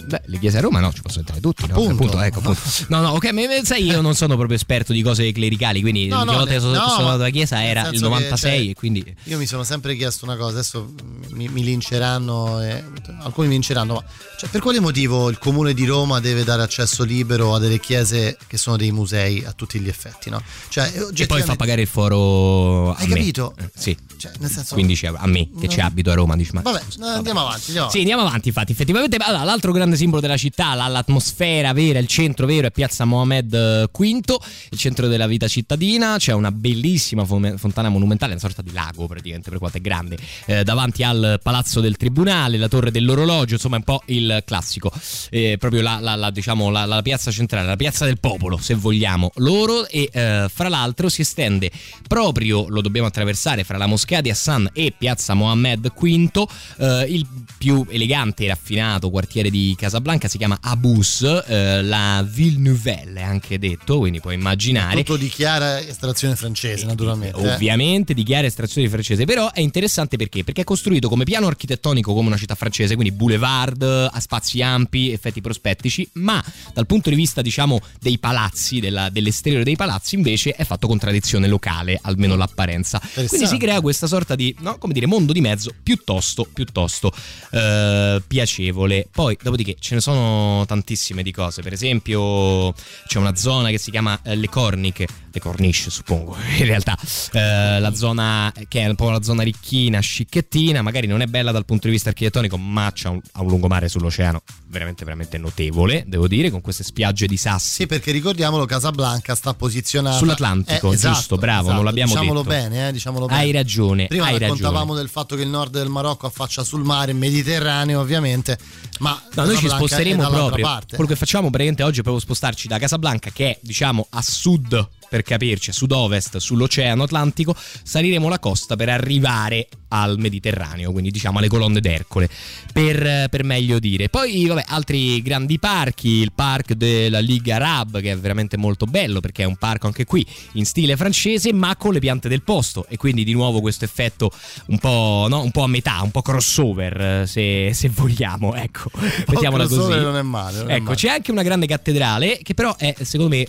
[0.06, 1.74] Beh, le chiese a Roma no, ci possono entrare tutti, no?
[1.74, 2.20] Appunto.
[2.20, 2.60] ecco, appunto.
[2.88, 6.24] No, no, ok, ma sai, io non sono proprio esperto di cose clericali, quindi No,
[6.24, 8.68] no, che sono, no, sono ma andato alla chiesa era il senso che, 96 cioè,
[8.70, 9.16] e quindi...
[9.24, 10.92] Io mi sono sempre chiesto una cosa, adesso
[11.30, 12.84] mi, mi linceranno, e-
[13.20, 14.04] alcuni mi linceranno, ma
[14.38, 18.36] cioè, per quale motivo il comune di Roma deve dare accesso libero a delle chiese
[18.46, 20.42] che sono dei musei a tutti gli effetti, no?
[20.68, 23.14] Cioè, E poi fa pagare il foro Hai me.
[23.14, 23.54] capito?
[23.58, 23.96] Eh, Sì.
[24.16, 26.78] Cioè, nel senso 15 euro a me che ci abito a Roma, dici, ma Vabbè,
[26.78, 28.72] eh, andiamo avanti, andiamo Sì, andiamo avanti, infatti.
[28.72, 33.04] Effettivamente, allora, l'altro grande simbolo della città, la- l'atmosfera vera, il centro vero è Piazza
[33.04, 34.36] Mohamed eh, V,
[34.70, 36.16] il centro della vita cittadina.
[36.18, 40.16] C'è una bellissima fontana monumentale, una sorta di lago praticamente, per quanto è grande,
[40.46, 44.90] eh, davanti al palazzo del tribunale, la torre dell'orologio, insomma, è un po' il classico.
[45.30, 49.30] Eh, proprio la, la- la, diciamo, la, piazza centrale, la piazza del popolo, se vogliamo
[49.36, 49.86] loro.
[49.88, 51.70] E eh, fra l'altro si estende
[52.08, 56.46] proprio, lo dobbiamo attraversare, fra la moschea di Hassan e piazza Mohammed V,
[56.78, 57.26] eh, il
[57.58, 63.22] più elegante e raffinato quartiere di Casablanca si chiama Abus, eh, la Ville Nouvelle è
[63.22, 64.96] anche detto, quindi puoi immaginare.
[65.02, 67.40] tutto di chiara estrazione francese, naturalmente.
[67.40, 67.52] eh.
[67.54, 70.44] Ovviamente di chiara estrazione francese, però è interessante perché?
[70.44, 75.10] Perché è costruito come piano architettonico come una città francese, quindi boulevard, a spazi ampi,
[75.12, 80.52] effetti prospettici, ma dal punto di vista diciamo dei palazzi, della- dell'esteriore dei palazzi invece
[80.52, 83.00] è fatto con tradizione locale, almeno l'apparenza.
[83.28, 87.12] Quindi si crea questa sorta di, no, come dire, mondo di mezzo piuttosto, piuttosto
[87.50, 89.08] eh, piacevole.
[89.10, 91.62] Poi, dopodiché, ce ne sono tantissime di cose.
[91.62, 92.72] Per esempio,
[93.06, 96.96] c'è una zona che si chiama eh, Le Corniche, le Corniche, suppongo, in realtà,
[97.32, 101.52] eh, la zona che è un po' la zona ricchina, scicchettina, magari non è bella
[101.52, 106.04] dal punto di vista architettonico, ma c'ha un, ha un lungomare sull'oceano veramente, veramente notevole,
[106.06, 107.70] devo dire, con queste spiagge di sassi.
[107.74, 111.74] Sì, perché ricordiamolo, Casablanca sta posizionata Sull'Atlantico, Eh, esatto, giusto, bravo, esatto.
[111.76, 112.54] non l'abbiamo diciamolo detto.
[112.54, 113.38] bene, eh, diciamolo bene.
[113.40, 114.98] Hai ragione, Prima hai raccontavamo ragione.
[115.00, 118.58] del fatto che il nord del Marocco affaccia sul mare Mediterraneo, ovviamente,
[118.98, 120.64] ma No, noi ci Casablanca è sposteremo proprio.
[120.64, 120.96] parte.
[120.96, 124.88] Quello che facciamo praticamente oggi è proprio spostarci da Casablanca, che è diciamo a sud,
[125.08, 131.38] per capirci, a sud-ovest, sull'Oceano Atlantico, saliremo la costa per arrivare al Mediterraneo, quindi diciamo
[131.38, 132.28] alle colonne d'Ercole,
[132.72, 134.08] per, per meglio dire.
[134.08, 139.20] Poi, vabbè, altri grandi parchi, il park della Liga Arab, che è veramente molto bello,
[139.20, 142.86] perché è un parco anche qui in stile francese, ma con le piante del posto,
[142.88, 144.32] e quindi di nuovo questo effetto
[144.66, 145.42] un po', no?
[145.42, 148.90] un po' a metà, un po' crossover, se, se vogliamo, ecco,
[149.28, 150.00] mettiamola così.
[150.00, 150.96] non è male, non è ecco, male.
[150.96, 153.46] c'è anche una grande cattedrale che però è, secondo me,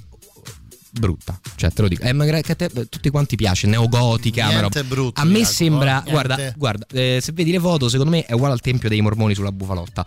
[0.99, 1.39] brutta.
[1.55, 4.47] Cioè, te lo dico, è una gra- cate- tutti quanti piace, neogotica.
[4.47, 6.11] Niente roba- brutto, A me Jacopo, sembra, niente.
[6.11, 9.33] guarda, guarda, eh, se vedi le foto, secondo me è uguale al tempio dei mormoni
[9.35, 10.05] sulla bufalotta.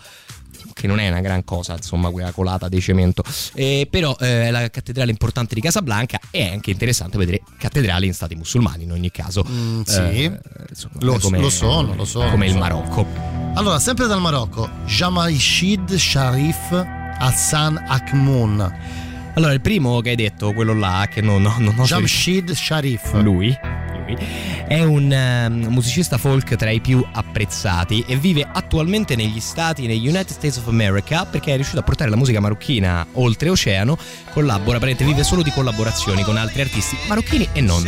[0.73, 3.25] Che non è una gran cosa, insomma, quella colata di cemento.
[3.55, 8.07] Eh, però eh, è la cattedrale importante di Casablanca e è anche interessante vedere cattedrali
[8.07, 9.45] in stati musulmani in ogni caso.
[9.49, 9.99] Mm, sì.
[10.25, 12.57] Eh, insomma, Lo- come- lo sono, lo sono, Come il.
[12.57, 13.05] Marocco.
[13.55, 16.71] Allora, sempre dal Marocco, Jamalshid Sharif
[17.19, 18.77] Hassan Akmoun.
[19.39, 23.13] Allora, il primo che hai detto, quello là, che non, non, non ho Jamshid Sharif.
[23.13, 23.57] Lui,
[24.05, 24.17] lui
[24.67, 30.09] è un ehm, musicista folk tra i più apprezzati e vive attualmente negli stati, negli
[30.09, 33.97] United States of America, perché è riuscito a portare la musica marocchina oltreoceano.
[34.33, 37.85] Collabora, praticamente vive solo di collaborazioni con altri artisti marocchini e non.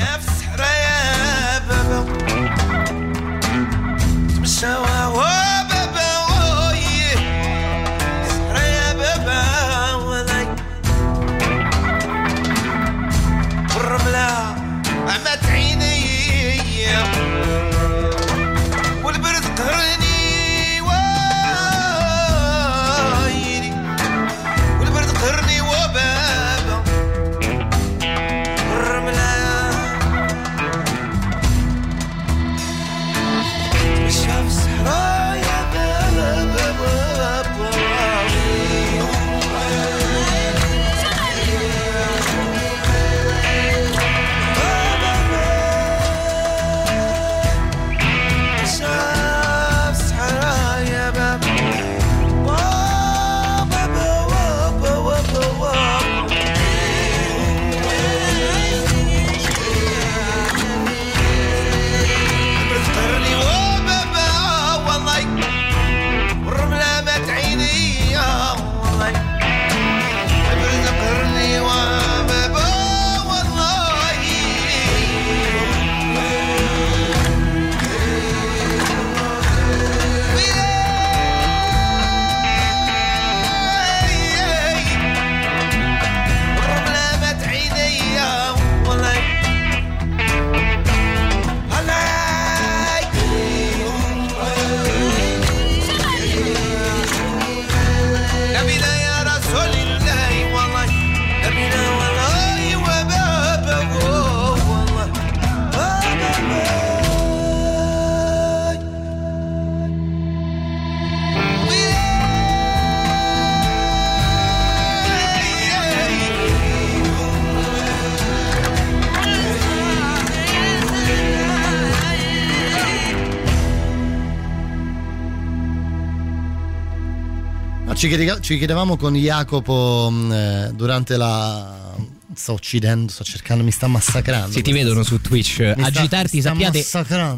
[128.01, 131.89] Ci, chiede- ci chiedevamo con Jacopo mh, eh, durante la.
[132.33, 134.53] Sto uccidendo, sto cercando, mi sta massacrando.
[134.53, 136.83] Se ti vedono su Twitch Mi agitarti, sta sappiate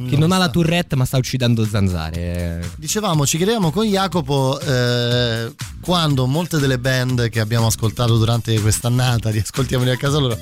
[0.09, 2.63] che non ha la tourette, ma sta uccidendo zanzare.
[2.77, 9.31] Dicevamo, ci chiedevamo con Jacopo eh, quando molte delle band che abbiamo ascoltato durante quest'annata
[9.31, 10.39] di Ascoltiamoli a casa loro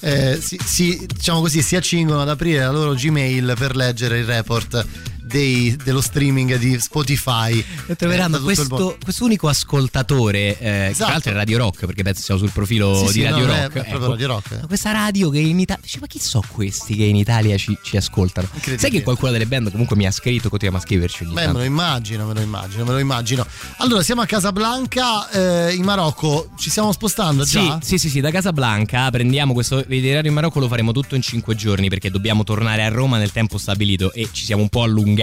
[0.00, 4.24] eh, si, si- diciamo così, si accingono ad aprire la loro Gmail per leggere il
[4.24, 4.86] report
[5.28, 7.62] dei- dello streaming di Spotify.
[7.86, 12.22] E troveranno eh, questo, unico ascoltatore, eh, che tra l'altro è Radio Rock, perché penso
[12.22, 13.70] siamo sul profilo Sì, di sì, Radio no, è Rock.
[13.72, 14.10] proprio ecco.
[14.10, 14.66] Radio Rock.
[14.66, 15.82] Questa radio che in Italia.
[15.82, 18.48] Dice, ma chi so questi che in Italia ci, ci ascoltano?
[18.76, 21.44] Sai che qualcuna delle band comunque mi ha scritto, continua a scriverci ogni Beh, me
[21.46, 21.58] tanto.
[21.60, 23.46] lo immagino, me lo immagino, me lo immagino.
[23.78, 25.30] Allora, siamo a Casablanca,
[25.68, 26.50] eh, in Marocco.
[26.58, 27.78] Ci stiamo spostando Sì, già?
[27.82, 31.54] sì, sì, sì, da Casablanca prendiamo questo itinerario in Marocco, lo faremo tutto in 5
[31.54, 35.16] giorni perché dobbiamo tornare a Roma nel tempo stabilito e ci siamo un po' allungati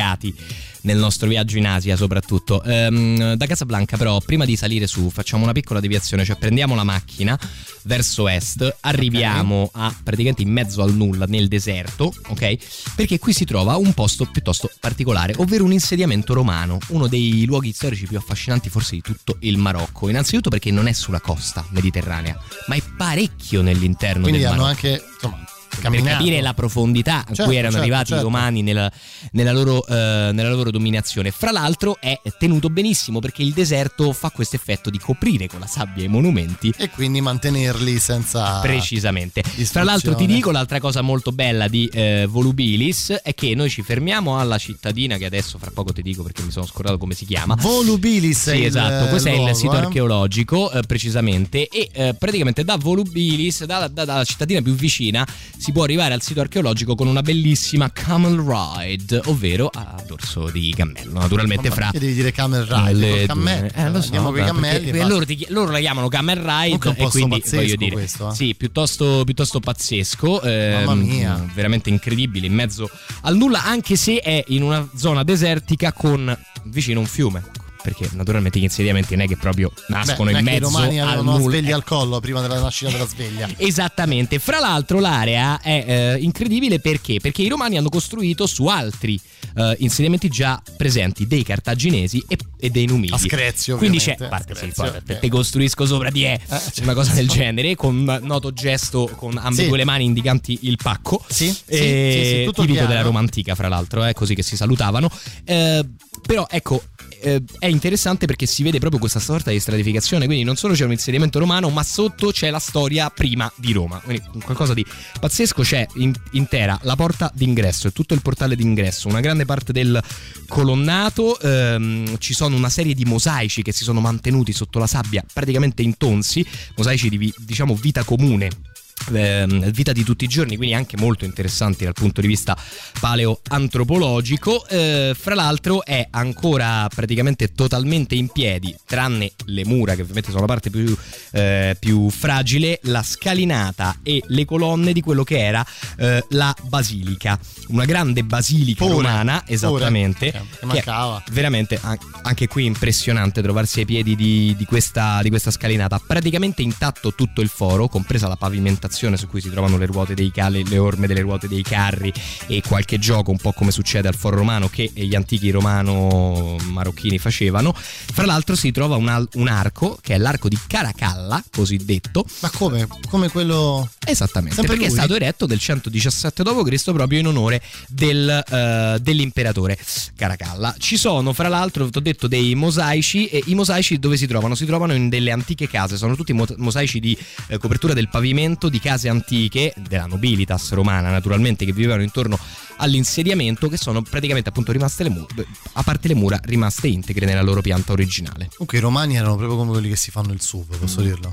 [0.86, 2.64] nel nostro viaggio in Asia soprattutto.
[2.64, 6.84] Ehm, da Casablanca però prima di salire su facciamo una piccola deviazione, cioè prendiamo la
[6.84, 7.38] macchina
[7.84, 12.94] verso est, arriviamo a praticamente in mezzo al nulla nel deserto, ok?
[12.96, 17.72] Perché qui si trova un posto piuttosto particolare, ovvero un insediamento romano, uno dei luoghi
[17.74, 20.10] storici più affascinanti forse di tutto il Marocco.
[20.10, 22.38] Innanzitutto perché non è sulla costa mediterranea,
[22.68, 25.45] ma è parecchio nell'interno Quindi del hanno Marocco anche, insomma,
[25.76, 26.18] per camminato.
[26.18, 28.22] capire la profondità a Certo, cui erano certo, arrivati certo.
[28.22, 28.92] i romani nella,
[29.32, 31.32] nella loro, eh, nella loro dominazione.
[31.32, 35.68] Fra l'altro è tenuto benissimo perché il deserto fa questo effetto di coprire con la
[35.68, 36.74] sabbia i monumenti.
[36.78, 38.60] E quindi mantenerli senza.
[38.62, 39.44] Precisamente.
[39.44, 43.82] Fra l'altro ti dico l'altra cosa molto bella di eh, Volubilis è che noi ci
[43.82, 47.26] fermiamo alla cittadina che adesso fra poco ti dico perché mi sono scordato come si
[47.26, 47.56] chiama.
[47.56, 49.78] Volubilis è Sì, esatto, questo è luogo, il sito eh.
[49.78, 55.26] archeologico eh, precisamente e eh, praticamente da Volubilis, da- da- dalla cittadina più vicina,
[55.66, 60.72] si può arrivare al sito archeologico con una bellissima camel ride, ovvero a dorso di
[60.78, 63.26] cammello, naturalmente fra perché devi dire camel ride?
[63.26, 63.72] cammello?
[63.74, 67.42] Eh, lo so, Andiamo cammelli perché- loro, ti loro la chiamano camel ride e quindi
[67.50, 68.36] voglio dire questo, eh.
[68.36, 71.46] sì, piuttosto, piuttosto pazzesco, ehm, Mamma mia.
[71.56, 72.88] veramente incredibile in mezzo
[73.22, 77.42] al nulla, anche se è in una zona desertica con vicino un fiume.
[77.86, 81.40] Perché naturalmente gli insediamenti non è che proprio nascono Beh, in mezzo romani al nulla.
[81.52, 83.48] sveglia al collo prima della nascita della sveglia.
[83.58, 87.20] Esattamente, fra l'altro l'area è eh, incredibile perché?
[87.20, 89.20] Perché i romani hanno costruito su altri
[89.56, 93.14] eh, insediamenti già presenti, dei cartaginesi e, e dei numidi.
[93.14, 95.20] A Screzio, Quindi c'è, parte, sì, poi, ok.
[95.20, 96.40] te costruisco sopra di E,
[96.82, 99.78] una cosa del genere, con un noto gesto con ambedue Sì.
[99.78, 101.24] le mani indicanti il pacco.
[101.28, 102.88] Sì, sì, Eh, sì, sì, tutto tipico chiaro.
[102.88, 105.08] della Roma antica, fra l'altro, è così che si salutavano.
[105.44, 105.86] Eh,
[106.26, 106.82] però ecco.
[107.26, 110.86] Eh, È interessante perché si vede proprio questa sorta di stratificazione, quindi non solo c'è
[110.86, 114.00] un insediamento romano, ma sotto c'è la storia prima di Roma.
[114.00, 114.86] Quindi qualcosa di
[115.20, 119.74] pazzesco c'è in- intera la porta d'ingresso e tutto il portale d'ingresso, una grande parte
[119.74, 120.02] del
[120.48, 125.24] colonnato, ehm, ci sono una serie di mosaici che si sono mantenuti sotto la sabbia
[125.34, 126.46] praticamente intonsi,
[126.76, 128.74] mosaici di diciamo vita comune
[129.14, 132.58] ehm, vita di tutti i giorni, quindi anche molto interessanti dal punto di vista
[133.00, 134.68] paleoantropologico.
[134.68, 140.42] Eh, fra l'altro è ancora praticamente totalmente in piedi, tranne le mura che ovviamente sono
[140.42, 140.96] la parte più,
[141.32, 145.66] eh, più fragile, la scalinata e le colonne di quello che era
[145.98, 149.54] eh, la basilica, una grande basilica Pure, romana, pure.
[149.54, 150.28] esattamente.
[150.28, 151.24] Eh, che mancava.
[151.32, 156.00] veramente an- anche qui impressionante trovarsi ai piedi di, di questa, di questa scalinata.
[156.06, 158.85] Praticamente intatto tutto il foro, compresa la pavimentazione
[159.18, 162.12] su cui si trovano le ruote dei ca- le, orme delle ruote dei carri
[162.48, 167.74] e qualche gioco, un po' come succede al foro romano che gli antichi romano-marocchini facevano.
[167.76, 172.26] Fra l'altro si trova un, al- un arco, che è l'arco di Caracalla, cosiddetto.
[172.42, 172.88] Ma come?
[173.10, 173.90] Come quello.
[174.06, 174.98] Esattamente, Sempre perché lui?
[174.98, 176.92] è stato eretto del 117 d.C.
[176.92, 179.78] proprio in onore del, eh, dell'imperatore
[180.16, 180.76] Caracalla.
[180.78, 184.54] Ci sono, fra l'altro, ti ho detto, dei mosaici e i mosaici dove si trovano?
[184.56, 187.18] Si trovano in delle antiche case, sono tutti mo- mosaici di
[187.48, 192.38] eh, copertura del pavimento di case antiche, della nobilitas romana naturalmente, che vivevano intorno
[192.78, 195.28] all'insediamento, che sono praticamente appunto rimaste le mura,
[195.74, 198.50] a parte le mura, rimaste integre nella loro pianta originale.
[198.50, 201.32] Comunque i romani erano proprio come quelli che si fanno il sup, posso dirlo?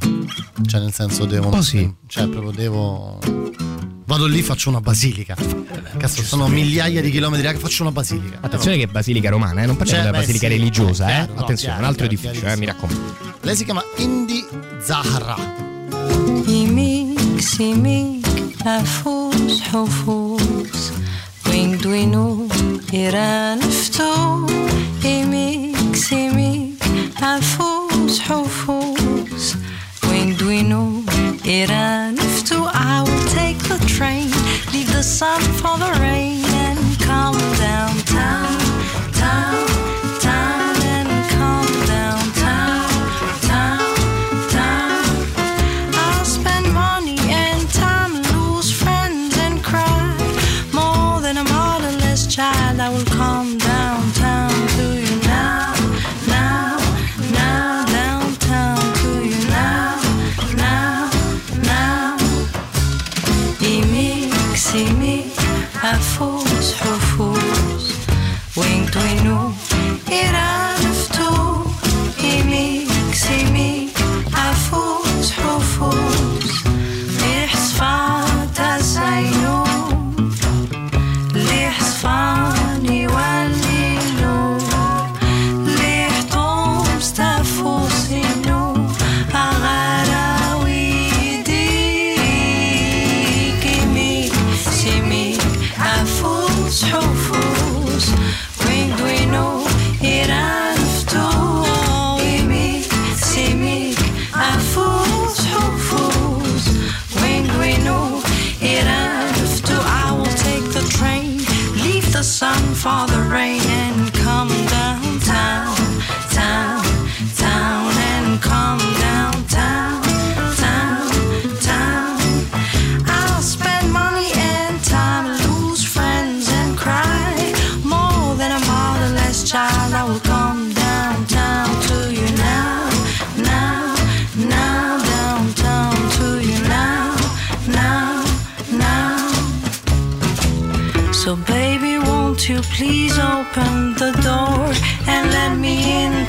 [0.67, 1.47] Cioè, nel senso, devo.
[1.47, 1.93] Un po' sì.
[2.07, 3.19] Cioè, proprio devo.
[4.05, 5.35] Vado lì, faccio una basilica.
[5.99, 8.39] Cazzo, sono migliaia di chilometri là che faccio una basilica.
[8.41, 9.67] Attenzione che è basilica romana, eh?
[9.67, 11.15] non parliamo Cioè, della beh, basilica sì, religiosa, eh, eh?
[11.15, 13.17] chiaro, no, Attenzione, chiaro, un altro chiaro, edificio, eh, mi raccomando.
[13.41, 14.45] Lei si chiama Indy
[14.81, 15.63] Zahra.
[17.43, 18.23] Maksimik
[18.65, 20.93] nafus hufus
[21.51, 22.49] Wingdwinu
[22.93, 24.47] iran ftu
[25.03, 26.79] Imiksimik
[27.21, 29.57] nafus hufus
[30.09, 31.03] Wingdwinu
[31.45, 34.31] iran ftu I will take the train
[34.73, 38.62] Leave the sun for the rain And come downtown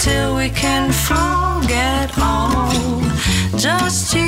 [0.04, 2.99] till we can forget all.
[3.58, 4.23] Just you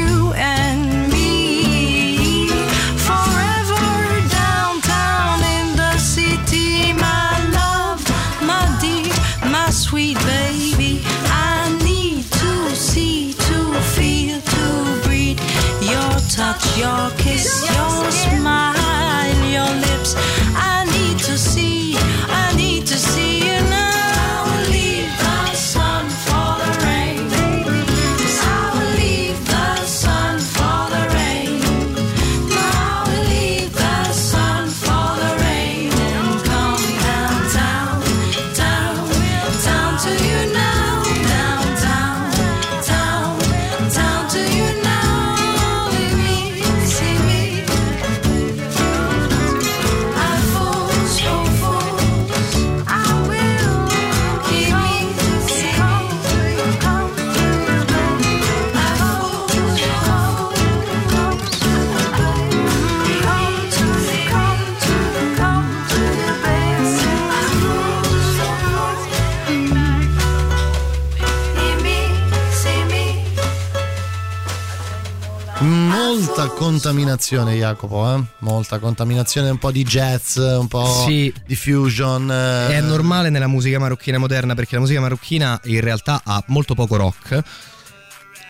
[76.90, 78.24] contaminazione, Jacopo, eh?
[78.40, 81.34] Molta contaminazione, un po' di jazz, un po' Sì.
[81.48, 82.30] di fusion.
[82.30, 82.76] eh.
[82.76, 86.96] È normale nella musica marocchina moderna perché la musica marocchina in realtà ha molto poco
[86.96, 87.42] rock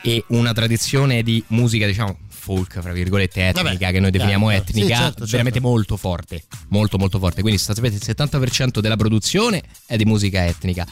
[0.01, 4.61] e una tradizione di musica, diciamo, folk, fra virgolette, etnica, Vabbè, che noi definiamo chiaro.
[4.61, 5.31] etnica, Sì, certo, certo.
[5.31, 7.41] veramente molto forte, molto molto forte.
[7.41, 10.85] Quindi sapete il 70% della produzione è di musica etnica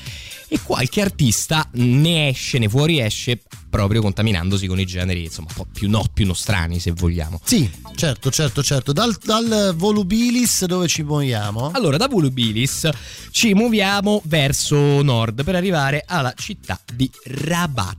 [0.47, 3.39] e qualche artista ne esce, ne fuoriesce
[3.70, 7.39] proprio contaminandosi con i generi, insomma, un po' più, no, più nostrani se vogliamo.
[7.43, 8.91] Sì, certo, certo, certo.
[8.91, 11.72] Dal, dal Volubilis dove ci muoviamo?
[11.74, 12.89] Allora, da Volubilis
[13.32, 17.97] ci muoviamo verso nord per arrivare alla città di Rabat.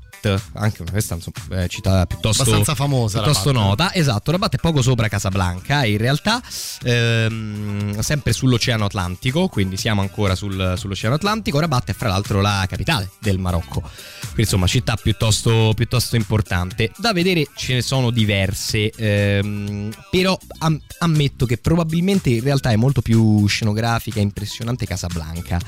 [0.54, 3.66] Anche una questa insomma, eh, città piuttosto, Abbastanza famosa, piuttosto Rabat.
[3.66, 3.94] nota.
[3.94, 5.84] Esatto, Rabat è poco sopra Casablanca.
[5.84, 6.40] In realtà,
[6.82, 11.58] ehm, sempre sull'Oceano Atlantico, quindi siamo ancora sul- sull'Oceano Atlantico.
[11.60, 13.80] Rabat è fra l'altro la capitale del Marocco.
[13.80, 16.90] Quindi, insomma, città piuttosto, piuttosto importante.
[16.96, 22.76] Da vedere ce ne sono diverse, ehm, però am- ammetto che probabilmente in realtà è
[22.76, 25.58] molto più scenografica e impressionante Casablanca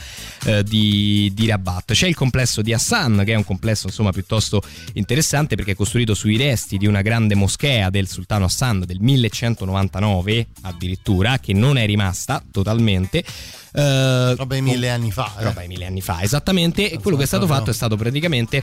[0.45, 1.93] eh, di, di Rabat.
[1.93, 4.46] C'è il complesso di Hassan, che è un complesso insomma piuttosto
[4.95, 10.47] interessante perché è costruito sui resti di una grande moschea del sultano Hassan del 1199
[10.63, 13.25] addirittura, che non è rimasta totalmente.
[13.73, 15.33] Eh, Roba di mille anni fa.
[15.39, 15.45] eh.
[15.45, 16.91] roba di mille anni fa, esattamente.
[16.91, 18.63] E quello che è stato fatto è stato praticamente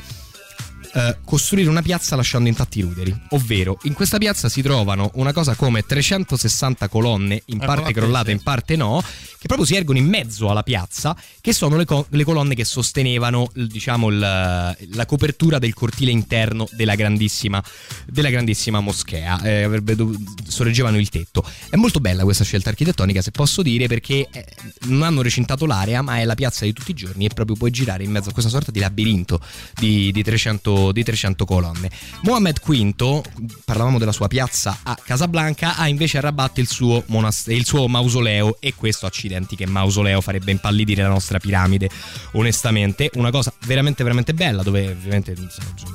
[0.93, 3.15] eh, costruire una piazza lasciando intatti i ruderi.
[3.29, 8.31] Ovvero, in questa piazza si trovano una cosa come 360 colonne, in Ecco, parte crollate,
[8.31, 12.05] in parte no, che proprio si ergono in mezzo alla piazza, che sono le, co-
[12.09, 17.63] le colonne che sostenevano, diciamo, il- la copertura del cortile interno della grandissima,
[18.05, 19.41] della grandissima moschea.
[19.41, 20.17] Eh, avrebbe dov-
[20.47, 21.43] sorreggevano il tetto.
[21.69, 24.45] È molto bella questa scelta architettonica, se posso dire, perché eh,
[24.83, 27.71] non hanno recintato l'area, ma è la piazza di tutti i giorni e proprio puoi
[27.71, 29.39] girare in mezzo a questa sorta di labirinto
[29.79, 31.89] di, di 300, di 300 colonne.
[32.23, 33.21] Mohammed V,
[33.65, 37.87] parlavamo della sua piazza a Casablanca, ha invece a Rabat il suo, monas- il suo
[37.87, 41.89] mausoleo e questo accidenti che mausoleo farebbe impallidire la nostra piramide,
[42.33, 43.09] onestamente.
[43.13, 45.35] Una cosa veramente veramente bella dove ovviamente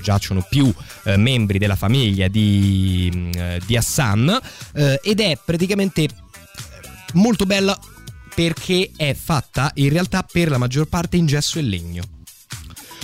[0.03, 0.72] giacciono più
[1.05, 4.41] eh, membri della famiglia di, eh, di Hassan
[4.74, 6.11] eh, ed è praticamente eh,
[7.14, 7.78] molto bella
[8.34, 12.17] perché è fatta in realtà per la maggior parte in gesso e legno.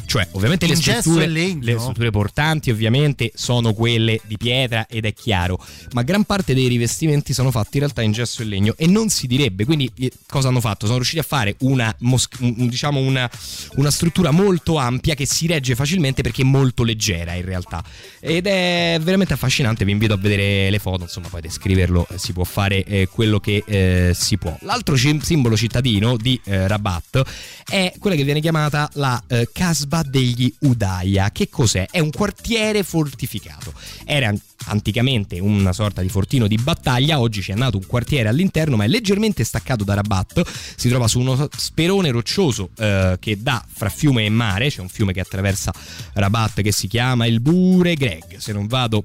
[0.06, 5.58] Cioè, ovviamente le strutture, le strutture portanti ovviamente sono quelle di pietra ed è chiaro,
[5.92, 9.08] ma gran parte dei rivestimenti sono fatti in realtà in gesso e legno e non
[9.08, 10.86] si direbbe, quindi eh, cosa hanno fatto?
[10.86, 11.94] Sono riusciti a fare una,
[12.38, 13.28] diciamo una,
[13.76, 17.82] una struttura molto ampia che si regge facilmente perché è molto leggera in realtà.
[18.20, 22.32] Ed è veramente affascinante, vi invito a vedere le foto, insomma poi descriverlo eh, si
[22.32, 24.56] può fare eh, quello che eh, si può.
[24.60, 27.22] L'altro simbolo cittadino di eh, Rabat
[27.68, 29.48] è quella che viene chiamata la eh,
[29.94, 31.30] Casba degli Udaya.
[31.30, 31.86] Che cos'è?
[31.88, 33.72] È un quartiere fortificato.
[34.04, 38.74] Era an- anticamente una sorta di fortino di battaglia, oggi c'è nato un quartiere all'interno,
[38.76, 40.42] ma è leggermente staccato da Rabat.
[40.76, 44.88] Si trova su uno sperone roccioso eh, che dà fra fiume e mare, c'è un
[44.88, 45.72] fiume che attraversa
[46.14, 49.04] Rabat che si chiama il Bure Greg, se non vado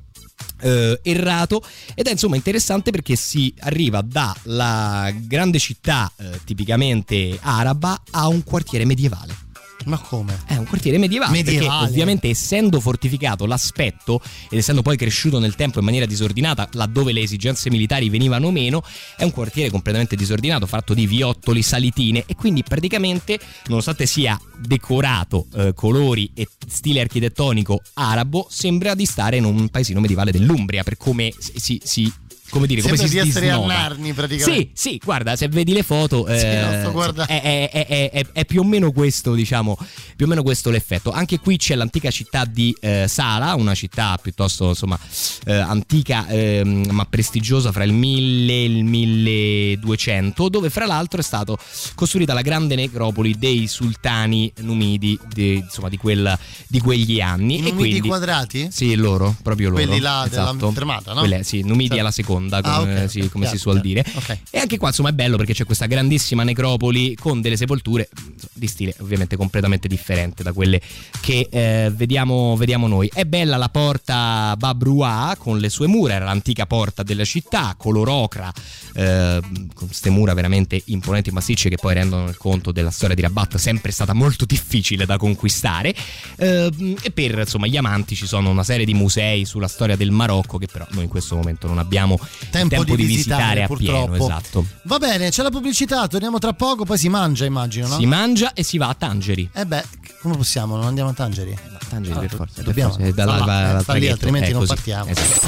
[0.61, 1.61] eh, errato
[1.94, 8.44] ed è insomma interessante perché si arriva dalla grande città eh, tipicamente araba a un
[8.44, 9.49] quartiere medievale
[9.85, 10.43] Ma come?
[10.45, 11.68] È un quartiere medievale, Medievale.
[11.68, 17.14] perché ovviamente essendo fortificato l'aspetto ed essendo poi cresciuto nel tempo in maniera disordinata laddove
[17.14, 18.84] le esigenze militari venivano meno,
[19.15, 25.47] è un quartiere completamente disordinato, fatto di viottoli, salitine e quindi praticamente nonostante sia decorato
[25.56, 30.97] eh, colori e stile architettonico arabo, sembra di stare in un paesino medievale dell'Umbria per
[30.97, 31.80] come si...
[31.84, 32.11] si
[32.50, 33.58] come dire, come Sembra si di essere a.
[33.66, 34.72] Narni praticamente.
[34.74, 37.32] Sì, sì, guarda, se vedi le foto Sì, eh, no, sto guardando.
[37.32, 39.78] è, è- è- è- più o meno questo, diciamo,
[40.16, 41.12] più o meno questo l'effetto.
[41.12, 44.98] Anche qui c'è l'antica città di eh, Sala, una città piuttosto, insomma,
[45.46, 51.24] eh, antica ehm, ma prestigiosa fra il 1000 e il 1200, dove fra l'altro è
[51.24, 51.54] stata
[51.96, 57.56] costruita la grande necropoli dei sultani numidi di, insomma, di, quel- di quegli anni.
[57.56, 58.68] I e numidi quindi, quadrati?
[58.72, 59.84] Sì, loro, proprio loro.
[59.84, 60.72] Quelli là della esatto.
[60.72, 61.20] fermata, no?
[61.20, 62.02] Quelle, sì, Numidi Certo.
[62.02, 64.02] alla seconda, Ah, come, ok, sì, ok, come si chiaro, suol chiaro.
[64.03, 64.18] dire.
[64.18, 64.38] Ok.
[64.52, 68.10] E anche qua insomma è bello perché c'è questa grandissima necropoli con delle sepolture
[68.53, 70.82] di stile ovviamente completamente differente da quelle
[71.22, 73.10] che eh, vediamo, vediamo noi.
[73.14, 78.10] È bella la porta Babrua con le sue mura, era l'antica porta della città, color
[78.10, 78.52] ocra,
[78.94, 79.40] eh,
[79.74, 83.22] con queste mura veramente imponenti e massicce che poi rendono il conto della storia di
[83.22, 85.94] Rabat, sempre stata molto difficile da conquistare.
[86.38, 90.11] Eh, e per insomma gli amanti ci sono una serie di musei sulla storia del
[90.11, 93.64] Marocco che però noi in questo momento non abbiamo Tempo tempo, di di visitare, visitare,
[93.64, 94.11] a purtroppo.
[94.11, 94.26] pieno.
[94.26, 94.65] Esatto.
[94.84, 97.97] Va bene, c'è la pubblicità, torniamo tra poco, poi si mangia, immagino, no?
[97.97, 99.49] Si mangia e si va a Tangeri.
[99.53, 99.84] Eh beh,
[100.22, 100.76] come possiamo?
[100.76, 101.56] Non andiamo a Tangeri?
[101.89, 102.53] Tangeri Ah, per forza.
[102.56, 102.93] per dobbiamo.
[102.93, 103.38] forza, da là
[103.84, 104.73] va eh, lì, altrimenti non così.
[104.73, 105.10] partiamo.
[105.11, 105.47] Esatto.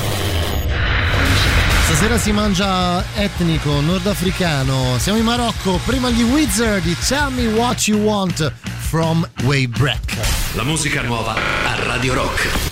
[1.85, 4.97] Stasera si mangia etnico, nordafricano.
[4.97, 10.15] Siamo in Marocco, prima gli Wizard di Tell Me What You Want from Way Break.
[10.53, 12.70] La musica nuova a Radio Rock.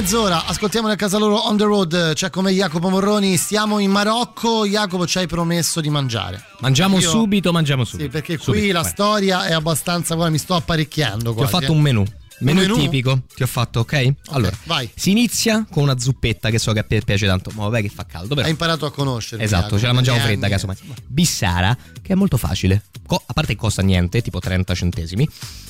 [0.00, 4.66] Mezz'ora, ascoltiamoli a casa loro on the road, c'è come Jacopo Morroni, stiamo in Marocco,
[4.66, 6.44] Jacopo ci hai promesso di mangiare.
[6.60, 8.04] Mangiamo Io- subito, mangiamo subito.
[8.04, 11.50] Sì, perché qui Subito, la storia è abbastanza, guarda, mi sto apparecchiando Ti ho quasi,
[11.50, 11.74] fatto eh.
[11.74, 12.04] un menù.
[12.40, 12.76] Menù, menù?
[12.76, 14.12] tipico, ti ho fatto, ok?
[14.28, 14.90] Allora, vai.
[14.94, 17.88] si inizia con una zuppetta che so che a te piace tanto, ma vabbè che
[17.88, 18.44] fa caldo, però.
[18.46, 19.42] Hai imparato a conoscermi.
[19.42, 20.54] Esatto, Jacopo, ce la mangiamo fredda, anni.
[20.54, 20.76] casomai.
[21.06, 22.84] Bissara, che è molto facile.
[23.06, 25.26] Co- a parte che costa niente, tipo 30 centesimi.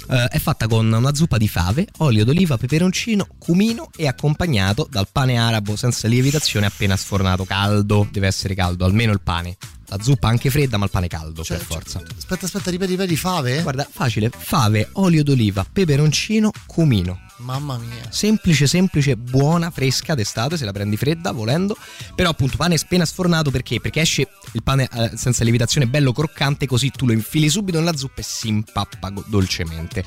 [0.08, 5.08] eh, è fatta con una zuppa di fave, olio d'oliva, peperoncino, cumino e accompagnato dal
[5.10, 7.44] pane arabo senza lievitazione appena sfornato.
[7.44, 9.56] Caldo, deve essere caldo, almeno il pane.
[9.88, 12.02] La zuppa anche fredda, ma il pane caldo, Cioè, per forza.
[12.16, 13.62] Aspetta, aspetta, ripeti, ripeti, fave?
[13.62, 14.30] Guarda, facile.
[14.36, 17.25] Fave, olio d'oliva, peperoncino, cumino.
[17.38, 18.08] Mamma mia.
[18.10, 21.76] Semplice, semplice, buona, fresca d'estate se la prendi fredda volendo.
[22.14, 23.80] Però appunto pane appena sfornato perché?
[23.80, 27.96] Perché esce il pane eh, senza lievitazione bello croccante così tu lo infili subito nella
[27.96, 30.04] zuppa e si impappa dolcemente.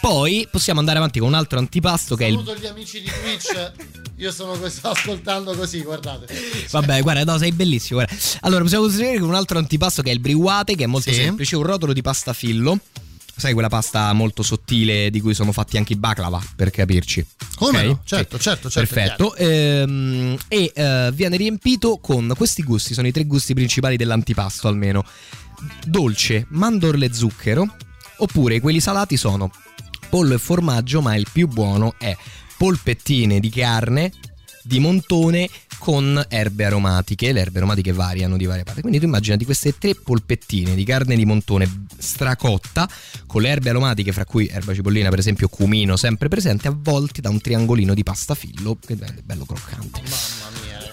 [0.00, 2.34] Poi possiamo andare avanti con un altro antipasto che è il...
[2.34, 3.72] Saluto gli amici di Twitch,
[4.16, 6.26] io sono sto ascoltando così, guardate.
[6.70, 8.00] Vabbè, guarda, no, sei bellissimo.
[8.00, 8.16] Guarda.
[8.40, 11.16] Allora, possiamo continuare con un altro antipasto che è il briuate, che è molto Sì.
[11.16, 12.78] semplice, un rotolo di pasta fillo.
[13.38, 17.26] Sai quella pasta molto sottile di cui sono fatti anche i baklava, per capirci.
[17.56, 17.84] Come Ok?
[17.84, 18.00] no?
[18.04, 18.42] Certo, Sì.
[18.42, 18.94] certo, certo.
[18.94, 19.34] Perfetto.
[19.36, 25.04] Ehm, e eh, viene riempito con questi gusti, sono i tre gusti principali dell'antipasto almeno.
[25.84, 27.76] Dolce, mandorle e zucchero,
[28.18, 29.50] oppure quelli salati sono
[30.08, 32.16] pollo e formaggio, ma il più buono è
[32.56, 34.12] polpettine di carne
[34.62, 37.32] di montone con erbe aromatiche.
[37.32, 38.80] Le erbe aromatiche variano di varie parti.
[38.80, 42.88] Quindi tu immaginati queste tre polpettine di carne di montone stracotta
[43.26, 47.30] con le erbe aromatiche, fra cui erba cipollina, per esempio, cumino, sempre presente, avvolti da
[47.30, 50.02] un triangolino di pasta fillo che è bello croccante.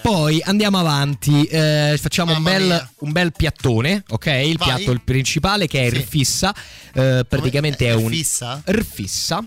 [0.02, 4.26] Poi andiamo avanti, eh, facciamo un bel, un bel piattone, ok?
[4.26, 4.76] Il Vai.
[4.84, 5.96] piatto principale che è Sì.
[5.96, 6.54] rfissa,
[6.92, 8.60] eh, praticamente è, un Rfissa?
[8.66, 9.42] rfissa.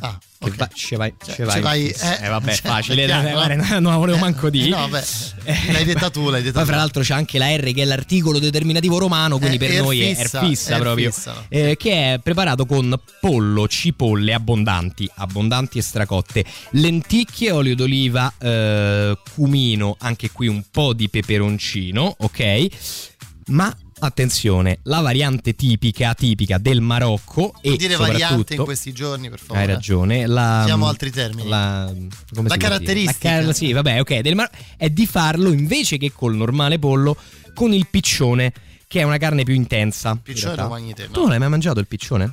[0.00, 1.54] Ah, Che va- ci vai, Cioè, ci vai.
[1.54, 3.36] ci vai- eh, Eh, vabbè, cioè, facile, è chiaro, eh, no?
[3.36, 4.46] guarda, non la volevo manco.
[4.46, 5.04] Eh, no, vabbè,
[5.72, 6.68] l'hai detta tu, l'hai detta Poi, tu.
[6.68, 10.00] fra l'altro, c'è anche la R che è l'articolo determinativo romano, quindi Eh, per noi
[10.00, 11.12] è erfissa, erfissa proprio.
[11.48, 19.18] eh, che è preparato con pollo, cipolle abbondanti, abbondanti e stracotte, lenticchie, olio d'oliva, eh,
[19.34, 22.66] cumino, anche qui un po' di peperoncino, ok?
[23.46, 29.38] Ma attenzione, la variante tipica, tipica del Marocco e dire variante in questi giorni, per
[29.38, 29.60] favore.
[29.60, 30.26] hai ragione.
[30.26, 31.48] La, Usiamo altri termini.
[31.48, 31.92] La,
[32.42, 33.36] La caratteristica.
[33.36, 34.18] La car- sì, vabbè, ok.
[34.20, 37.16] Del mar- è di farlo invece che col normale pollo
[37.54, 38.52] con il piccione,
[38.86, 40.10] che è una carne più intensa.
[40.10, 40.62] in Piccione realtà.
[40.62, 41.12] lo mangi te, no?
[41.12, 42.32] Tu non l'hai mai mangiato il piccione?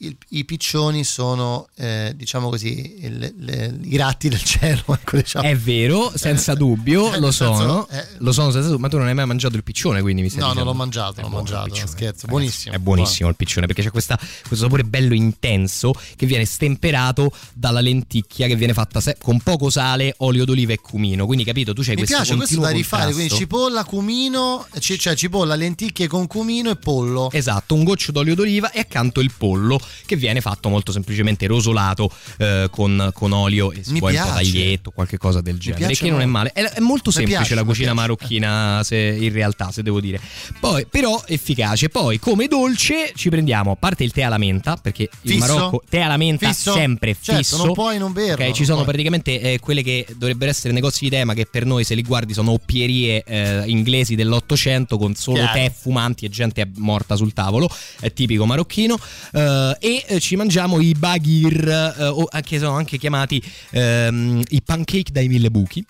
[0.00, 4.82] Il- I piccioni sono, eh, diciamo così, il- le- i ratti del cielo.
[4.94, 5.44] Ecco, diciamo.
[5.48, 7.88] È vero, senza dubbio, Eh, lo nel senso, sono.
[7.88, 10.28] eh, Lo sono senza dubbio, ma tu non hai mai mangiato il piccione, quindi mi
[10.28, 10.72] stai No, non dicendo.
[10.72, 11.88] l'ho mangiato, l'ho mangiato, piccione.
[11.88, 12.74] scherzo, buonissimo.
[12.76, 17.80] È buonissimo il piccione perché c'è questa- questo sapore bello intenso che viene stemperato dalla
[17.80, 21.26] lenticchia che viene fatta se- con poco sale, olio d'oliva e cumino.
[21.26, 23.44] Quindi capito, tu c'hai Mi questo piace questo da rifare, quindi contrasto.
[23.56, 27.30] cipolla, cumino, c- cioè cipolla, lenticchie con cumino e pollo.
[27.32, 32.10] Esatto, un goccio d'olio d'oliva e accanto il pollo che viene fatto molto semplicemente rosolato
[32.38, 34.42] eh, con, con olio e si Mi vuoi un po' piace.
[34.50, 35.86] taglietto, qualche cosa del genere.
[35.86, 36.50] piace Che non è male.
[36.52, 38.00] È, è molto Mi semplice piace, la cucina piace.
[38.00, 40.20] marocchina, se, in realtà, se devo dire.
[40.60, 41.88] Poi, però, efficace.
[41.88, 45.54] Poi, come dolce, ci prendiamo a parte il tè alla menta, perché il Fisso?
[45.54, 46.72] Marocco, tè alla menta, Fisso?
[46.72, 47.64] sempre Certo, fisso.
[47.64, 48.86] non puoi non berlo, Ok, non ci sono puoi.
[48.88, 52.02] praticamente eh, quelle che dovrebbero essere negozi di tè, ma che per noi, se li
[52.02, 55.52] guardi, sono oppierie eh, inglesi dell'Ottocento con solo Chiaro.
[55.52, 57.68] tè fumanti e gente morta sul tavolo.
[58.00, 58.98] È tipico marocchino.
[59.32, 64.62] Eh, e eh, ci mangiamo i baghir, eh, o anche sono anche chiamati ehm, i
[64.62, 65.84] pancake dai mille buchi.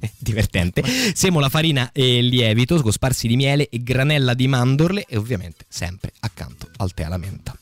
[0.18, 0.82] Divertente.
[1.14, 6.68] Semola, farina e lievito cosparsi di miele e granella di mandorle e ovviamente sempre accanto
[6.76, 7.54] al tè alla menta.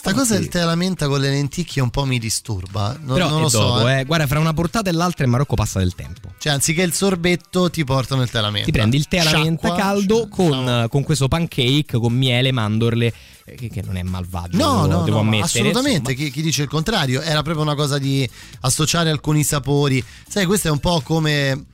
[0.00, 2.96] Sta cosa del tè alla menta con le lenticchie un po' mi disturba.
[3.02, 3.58] Non, Però non lo so.
[3.58, 4.00] dopo, eh.
[4.00, 4.04] eh.
[4.06, 6.32] Guarda, fra una portata e l'altra il Marocco passa del tempo.
[6.38, 8.64] Cioè, anziché il sorbetto, ti portano il tè alla menta.
[8.64, 13.12] Ti prendi il tè alla Sciacqua, menta caldo con, con questo pancake con miele, mandorle,
[13.44, 15.44] che, che non è malvagio, No, no, devo no, ammettere.
[15.68, 16.14] assolutamente.
[16.14, 18.28] Chi, chi dice il contrario era proprio una cosa di
[18.60, 20.02] associare alcuni sapori.
[20.28, 21.66] Sai, questo è un po' come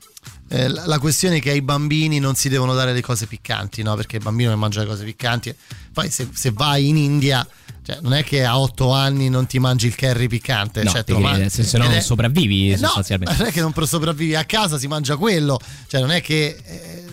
[0.49, 3.95] eh, la la questione che ai bambini non si devono dare le cose piccanti, no?
[3.95, 5.53] Perché il bambino che mangia le cose piccanti.
[5.93, 7.47] Poi se, se vai in India.
[7.87, 11.05] Cioè, non è che a otto anni non ti mangi il curry piccante, No, cioè,
[11.05, 13.35] perché mangi- se- no non è- sopravvivi, Eh, no, sostanzialmente.
[13.37, 15.57] non è che non sopravvivi a casa, si mangia quello,
[15.87, 17.05] cioè non è che eh,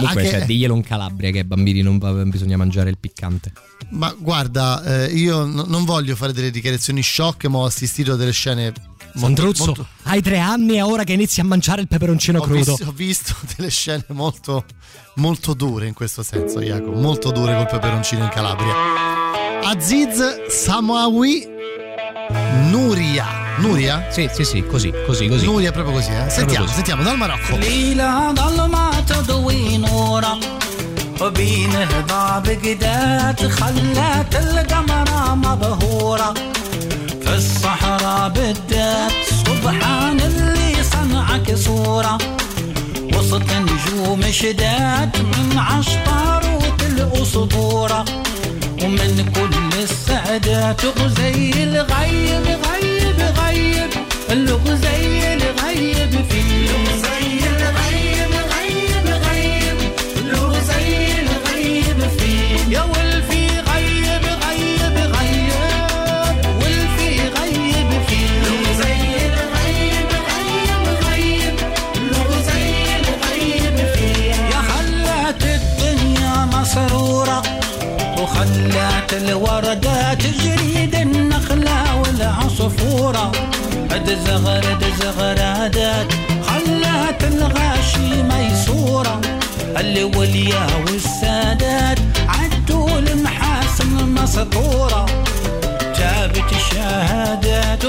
[0.00, 1.98] cioè, Comunque, anche- cioè, diglielo in Calabria che bambini non
[2.28, 3.52] bisogna mangiare il piccante.
[3.90, 8.16] Ma guarda, eh, io n- non voglio fare delle dichiarazioni shock, ma ho assistito a
[8.16, 8.72] delle scene
[9.14, 12.42] molto, Sandruzzo, molto- hai tre anni e ora che inizi a mangiare il peperoncino ho,
[12.42, 12.74] crudo.
[12.74, 14.64] visto, ho visto delle scene molto,
[15.16, 18.72] molto dure in questo senso, Jacopo, molto dure col peperoncino in Calabria.
[19.62, 21.46] Aziz Samawi
[22.30, 23.26] Nuria.
[23.58, 24.06] Nuria?
[24.10, 25.44] Sì, sì, sì, così, così, così.
[25.44, 26.28] Nuria è proprio così, eh?
[26.30, 26.74] Sentiamo, così.
[26.76, 27.56] sentiamo dal Marocco.
[27.56, 30.38] ليلة ظلمات تضوي نورة
[31.20, 36.34] وبين هضاب قدات خلات القمرة مبهورة
[37.22, 39.12] في الصحراء بدات
[39.46, 42.18] سبحان اللي صنعك صورة
[43.14, 48.04] وسط نجوم شدات من عشطاروت الأسطورة
[48.84, 53.90] ومن كل السعدات غزي الغيب غيب غيب.
[54.30, 56.53] الغزي الغيب فيه.
[84.14, 86.06] دزغر دزغر عداد
[86.48, 89.20] حلات الغاشي ميسورة.
[89.80, 91.98] اللي وليا والسادات.
[92.28, 95.06] عدوا المحاسن المسطورة
[95.98, 97.84] جابت الشهادات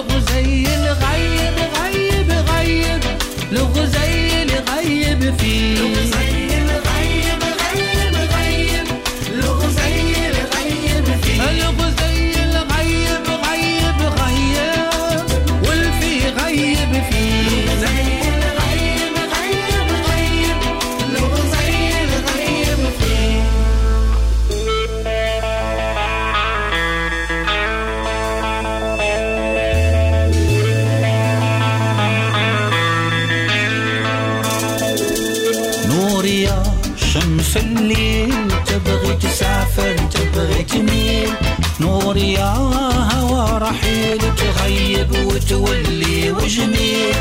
[45.26, 47.15] وتولي وجميل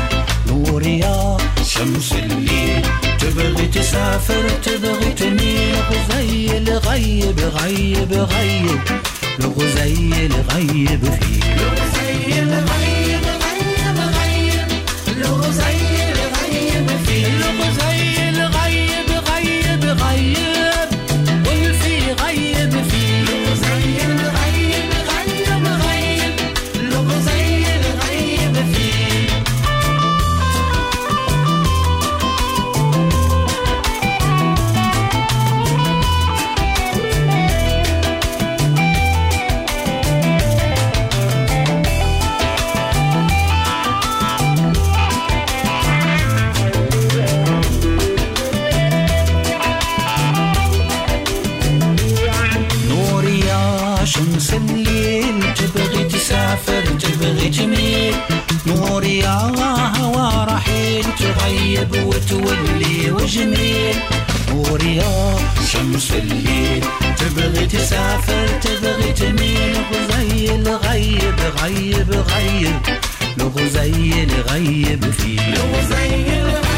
[0.47, 2.85] نور يا شمس الليل
[3.19, 5.75] تبغي تسافر تبغي تميل.
[5.91, 8.81] غزي الغيب غيب غيب.
[9.39, 11.55] الغزي الغيب فيه.
[11.55, 12.69] الغزي الغيب.
[12.69, 12.94] غيب
[71.61, 72.79] غيب غيب.
[73.37, 73.89] لغو زي
[74.23, 75.49] اللي غيب فيه.
[75.49, 76.74] لغو زي اللي غيب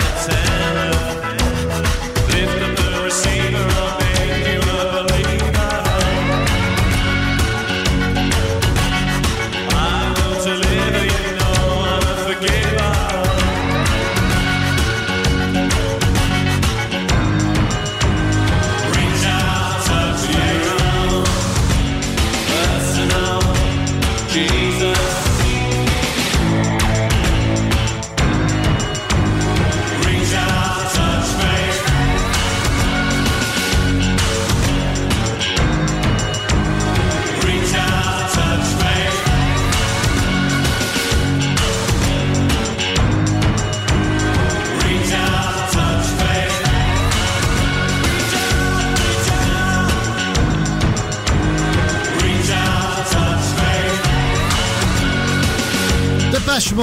[0.00, 0.49] upset.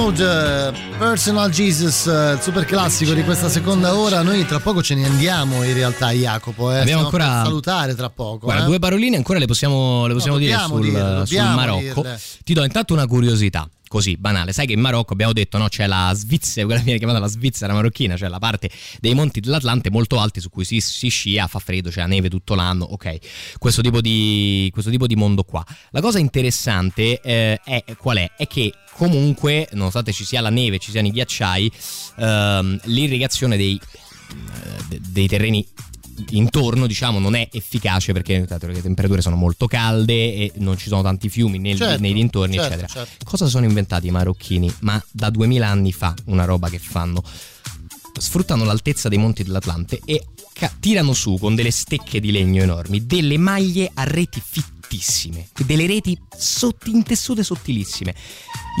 [0.08, 4.22] Mode, eh, Personal Jesus, eh, il super classico di questa seconda ora.
[4.22, 6.72] Noi tra poco ce ne andiamo in realtà, Jacopo.
[6.72, 6.78] Eh.
[6.80, 8.46] Abbiamo Stiamo ancora- salutare tra poco.
[8.46, 8.66] Guarda, eh.
[8.66, 12.00] due paroline ancora le possiamo, le possiamo No, dire sul, dirle, sul Marocco.
[12.00, 12.20] dirle.
[12.42, 13.68] Ti do intanto una curiosità.
[13.88, 17.18] Così, banale, sai che in Marocco abbiamo detto no, c'è la Svizzera, quella viene chiamata
[17.18, 18.70] la Svizzera marocchina, cioè la parte
[19.00, 22.28] dei monti dell'Atlante molto alti su cui si, si scia, fa freddo, c'è la neve
[22.28, 25.64] tutto l'anno, ok, questo tipo di, questo tipo di mondo qua.
[25.90, 28.32] La cosa interessante eh, è qual è?
[28.36, 31.72] È che comunque, nonostante ci sia la neve, ci siano i ghiacciai,
[32.18, 35.66] ehm, l'irrigazione dei, eh, de- dei terreni
[36.30, 41.02] intorno diciamo non è efficace perché le temperature sono molto calde e non ci sono
[41.02, 42.92] tanti fiumi nel- Certo, nei dintorni certo, eccetera.
[43.04, 43.24] certo.
[43.24, 44.72] cosa sono inventati i marocchini?
[44.80, 47.22] Ma da 2000 anni fa una roba che fanno.
[48.18, 53.06] Sfruttano l'altezza dei monti dell'Atlante e ca- tirano su con delle stecche di legno enormi
[53.06, 54.42] delle maglie a reti
[54.88, 58.14] fittissime, delle reti sotti- intessute sottilissime.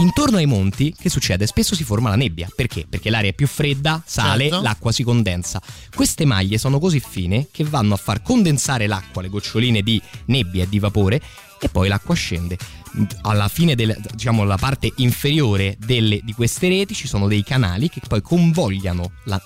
[0.00, 1.46] Intorno ai monti, che succede?
[1.46, 2.48] Spesso si forma la nebbia.
[2.54, 2.86] Perché?
[2.88, 4.62] Perché l'aria è più fredda, sale, Certo.
[4.62, 5.60] l'acqua si condensa.
[5.94, 10.62] Queste maglie sono così fine che vanno a far condensare l'acqua, le goccioline di nebbia
[10.64, 11.20] e di vapore,
[11.60, 12.56] e poi l'acqua scende.
[13.22, 17.90] Alla fine della diciamo, la parte inferiore delle- di queste reti ci sono dei canali
[17.90, 19.40] che poi convogliano la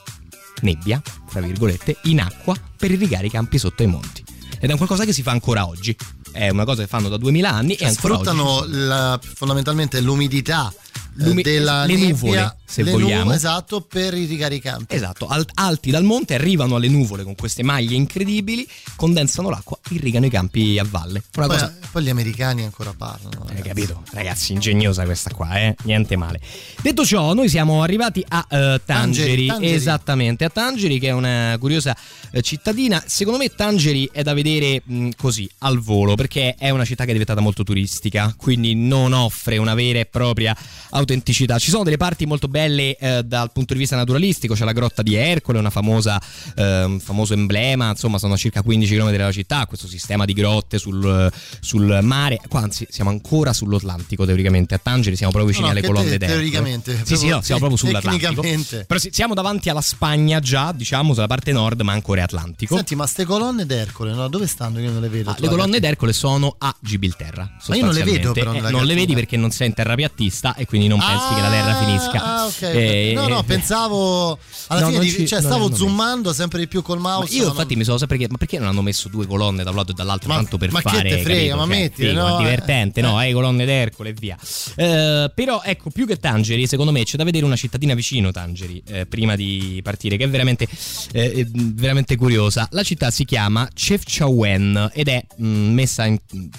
[0.60, 4.22] nebbia, tra virgolette, in acqua per irrigare i campi sotto ai monti.
[4.60, 5.97] Ed è un qualcosa che si fa ancora oggi.
[6.32, 10.00] È una cosa che fanno da 2000 anni Cioè, e ancora oggi sfruttano la- fondamentalmente
[10.00, 10.72] l'umidità
[11.14, 13.24] L'umi- della le nebbia, nuvole, se le vogliamo.
[13.24, 14.94] nu- esatto, per irrigare i campi.
[14.94, 18.66] Esatto, al- alti dal monte arrivano alle nuvole con queste maglie incredibili,
[18.97, 21.22] condensano l'acqua, irrigano i campi a valle.
[21.36, 23.44] Una Poi, cosa poi gli americani ancora parlano.
[23.48, 24.02] Hai capito?
[24.12, 25.76] Ragazzi, ingegnosa questa qua, eh?
[25.84, 26.40] Niente male.
[26.80, 29.72] Detto ciò, noi siamo arrivati a eh, Tangeri, Tangeri, Tangeri.
[29.74, 31.97] esattamente, a Tangeri che è una curiosa
[32.30, 33.02] eh, cittadina.
[33.06, 37.10] Secondo me Tangeri è da vedere mh, così, al volo, perché è una città che
[37.10, 40.56] è diventata molto turistica, quindi non offre una vera e propria
[41.03, 41.59] autenticità.
[41.59, 45.03] Ci sono delle parti molto belle eh, dal punto di vista naturalistico, c'è la grotta
[45.03, 46.20] di Ercole, una famosa,
[46.57, 50.79] eh, famoso emblema, insomma sono a circa 15 km dalla città, questo sistema di grotte
[50.79, 51.31] sul,
[51.61, 55.79] sul mare, qua anzi siamo ancora sull'Atlantico teoricamente, a Tangeri siamo proprio vicini No, no,
[55.79, 56.41] alle colonne te- d'Ercole.
[56.41, 58.41] teoricamente, Sì, sì, no, siamo proprio sull'Atlantico.
[58.87, 62.77] Però sì, siamo davanti alla Spagna già, diciamo, sulla parte nord, ma ancora è Atlantico.
[62.77, 64.29] Senti, ma ste colonne d'Ercole, no?
[64.29, 64.81] dove stanno?
[64.81, 65.31] Io non le vedo.
[65.31, 67.51] Ah, le colonne d'Ercole sono a Gibilterra.
[67.69, 70.55] Ma io non le vedo, però, Eh, non le vedi perché non sei in terrapiattista
[70.55, 72.23] e quindi non pensi che la Terra finisca.
[72.23, 72.62] Ah, ok.
[72.62, 74.39] Eh, no, no, eh, pensavo.
[74.69, 77.16] Alla No, fine, non di- ci- cioè, non stavo zoomando sempre di più col Ma
[77.19, 77.35] mouse.
[77.35, 79.70] io ma infatti mi sono sempre chiesto, ma perché non hanno messo due colonne da
[79.70, 81.66] un lato e dall'altro tanto per ma che fare te frega, capito?
[81.66, 82.35] ma Cioè, figo, no?
[82.35, 83.16] è divertente, Eh, no?
[83.19, 84.36] Hai colonne d'Ercole e via.
[84.77, 88.82] Eh, però ecco, più che Tangeri, secondo me c'è da vedere una cittadina vicino Tangeri
[88.86, 90.66] eh, prima di partire, che è veramente,
[91.12, 92.69] eh, veramente curiosa.
[92.73, 96.19] La città si chiama Chefchaouen ed è mh, messa in-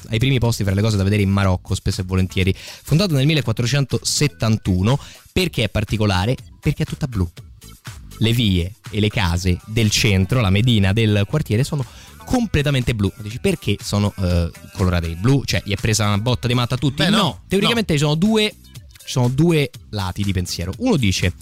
[0.10, 2.54] ai primi posti fra le cose da vedere in Marocco, spesso e volentieri.
[2.56, 3.26] Fondata nel
[4.30, 5.00] 1471,
[5.32, 6.36] perché è particolare?
[6.60, 7.30] Perché è tutta blu
[8.18, 11.86] le vie e le case del centro, la medina del quartiere, sono
[12.26, 13.12] completamente blu.
[13.18, 15.44] Dici perché sono eh, colorate di blu?
[15.44, 17.04] Cioè, gli è presa una botta di matta a tutti?
[17.04, 18.54] Beh, no, no, teoricamente ci sono due
[19.04, 20.74] ci sono due lati di pensiero.
[20.78, 21.34] Uno dice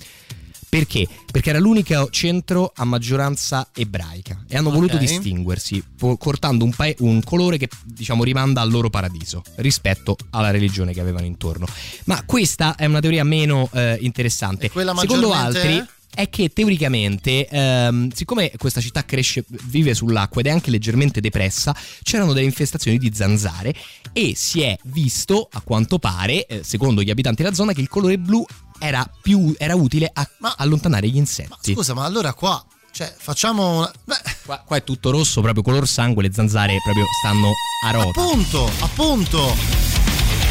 [0.72, 1.06] perché?
[1.30, 4.76] Perché era l'unico centro a maggioranza ebraica e hanno Ok.
[4.76, 10.16] voluto distinguersi po- portando un, pae- un colore che diciamo rimanda al loro paradiso rispetto
[10.30, 11.66] alla religione che avevano intorno.
[12.06, 14.72] Ma questa è una teoria meno eh, interessante.
[14.74, 15.86] Secondo altri è?
[16.14, 21.76] È che teoricamente, ehm, siccome questa città cresce, vive sull'acqua ed è anche leggermente depressa,
[22.04, 23.74] c'erano delle infestazioni di zanzare
[24.14, 27.88] e si è visto, a quanto pare, eh, secondo gli abitanti della zona, che il
[27.88, 28.46] colore blu
[28.80, 30.28] era, più, era utile a
[30.58, 31.74] allontanare gli insetti.
[31.74, 32.64] Scusa, ma allora qua.
[32.92, 33.78] Cioè, facciamo.
[33.78, 33.92] Una...
[34.04, 37.52] Beh, Qua, qua è tutto rosso, proprio color sangue, le zanzare proprio stanno
[37.86, 38.22] a rota.
[38.22, 39.56] appunto, appunto.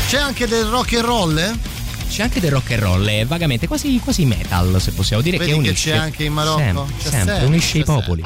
[0.09, 1.37] C'è anche del rock and roll?
[1.39, 1.80] eh?
[2.10, 5.52] C'è anche del rock and roll, è vagamente quasi, quasi metal, se possiamo dire, Vedi
[5.52, 5.92] che che unisce.
[5.92, 6.58] c'è anche in Marocco?
[6.60, 8.24] Sempre, C'è sempre, sempre, unisce i c'è popoli.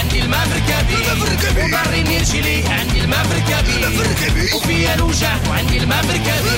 [0.00, 0.96] عندي المفركبي
[1.64, 6.50] وبري نرجلي عندي المفركبي وفيها الوجع وعندي المفركبي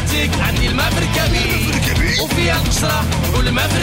[0.00, 1.66] نعطيك عندي المفركبي
[2.22, 3.04] وفي وفيها القشرة
[3.34, 3.76] والماء في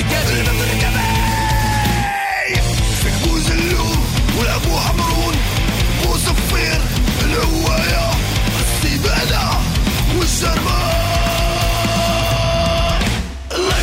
[3.03, 3.52] فيك بوز
[4.80, 5.35] حمرون.
[6.03, 6.81] بو صفير
[7.23, 8.11] الهواية.
[8.61, 9.61] السبالة
[10.19, 10.98] والشربان
[13.52, 13.81] الله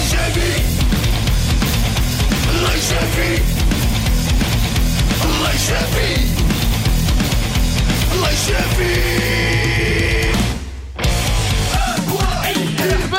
[5.24, 5.51] الله
[8.12, 9.44] الله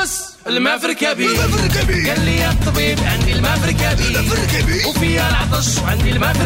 [0.06, 0.86] الناس الماء في
[2.10, 4.08] قال لي يا الطبيب عندي الماء في ركابي
[5.28, 6.42] العطش وعندي الماء في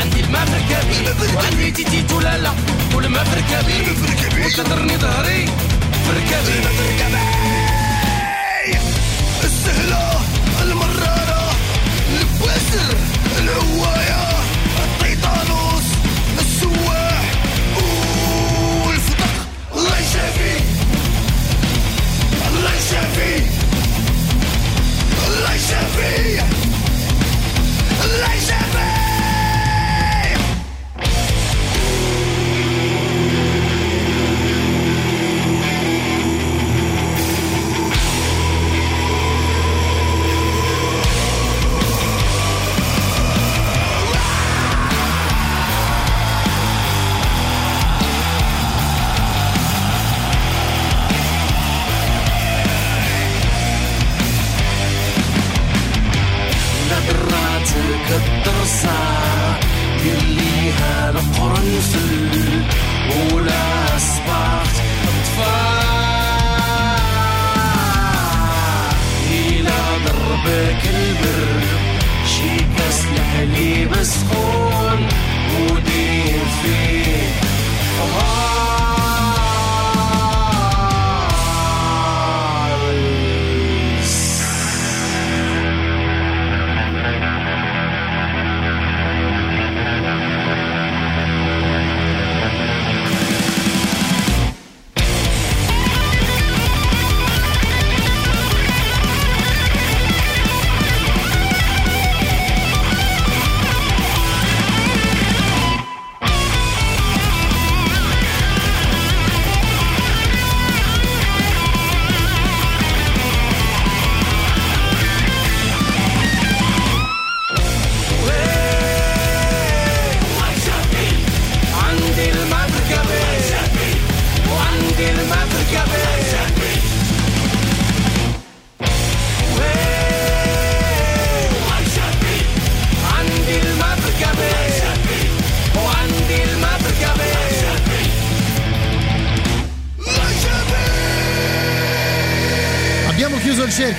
[0.00, 2.50] عندي الماء في وعندي تيتي تولالا
[2.94, 5.46] والماء في ركابي وتضرني ظهري
[6.06, 6.58] فركبي
[9.44, 10.09] السهله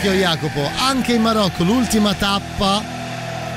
[0.02, 3.00] il cerchio Jacopo, anche in Marocco l'ultima tappa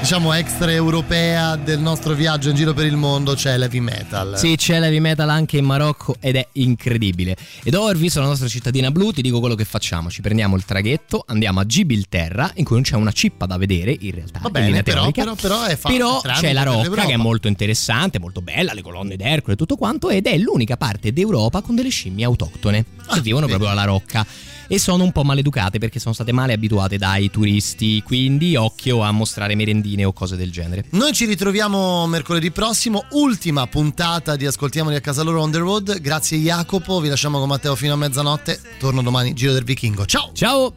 [0.01, 4.37] diciamo extraeuropea del nostro viaggio in giro per il mondo c'è l'heavy metal.
[4.37, 7.35] Sì, c'è l'heavy metal anche in Marocco ed è incredibile.
[7.63, 10.57] E dopo aver visto la nostra cittadina blu, ti dico quello che facciamo: ci prendiamo
[10.57, 14.41] il traghetto, andiamo a Gibilterra, in cui non c'è una cippa da vedere in realtà.
[14.43, 18.19] Va bene, però, però, però è fatto Però c'è la Rocca che è molto interessante,
[18.19, 21.89] molto bella, le colonne d'Ercole e tutto quanto, ed è l'unica parte d'Europa con delle
[21.89, 24.27] scimmie autoctone Ah, che vivono proprio alla Rocca.
[24.67, 29.11] E sono un po' maleducate perché sono state male abituate dai turisti, quindi occhio a
[29.11, 30.87] mostrare merendine o cose del genere.
[30.91, 36.01] Noi ci ritroviamo mercoledì prossimo, ultima puntata di Ascoltiamoli a casa loro on the road.
[36.01, 38.59] Grazie Jacopo, vi lasciamo con Matteo fino a mezzanotte.
[38.79, 40.07] Torno domani, Giro del Vichingo.
[40.07, 40.31] Ciao!
[40.33, 40.73] Ciao!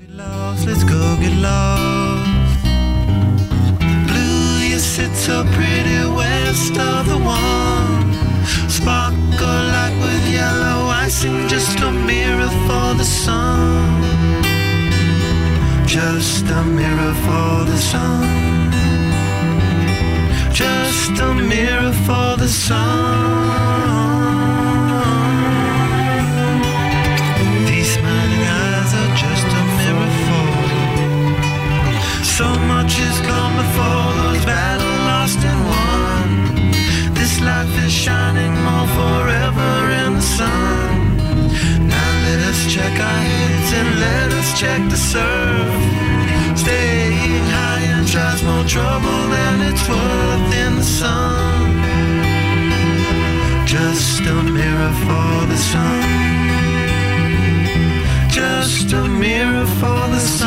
[0.65, 2.27] Let's go get lost.
[3.79, 8.15] Blue, you sit so pretty west of the one.
[8.67, 9.96] Sparkle like
[11.07, 14.03] with just a mirror for the sun.
[15.87, 18.71] Just a mirror for the sun.
[20.51, 23.47] Just a mirror for the sun.
[27.67, 30.47] These smiling eyes are just a mirror for
[32.37, 35.56] so much has come before those battles lost
[43.73, 45.69] and let us check the surf.
[46.57, 51.77] Staying high and tries more trouble than it's worth in the sun.
[53.65, 56.03] Just a mirror for the sun.
[58.29, 60.46] Just a mirror for the sun.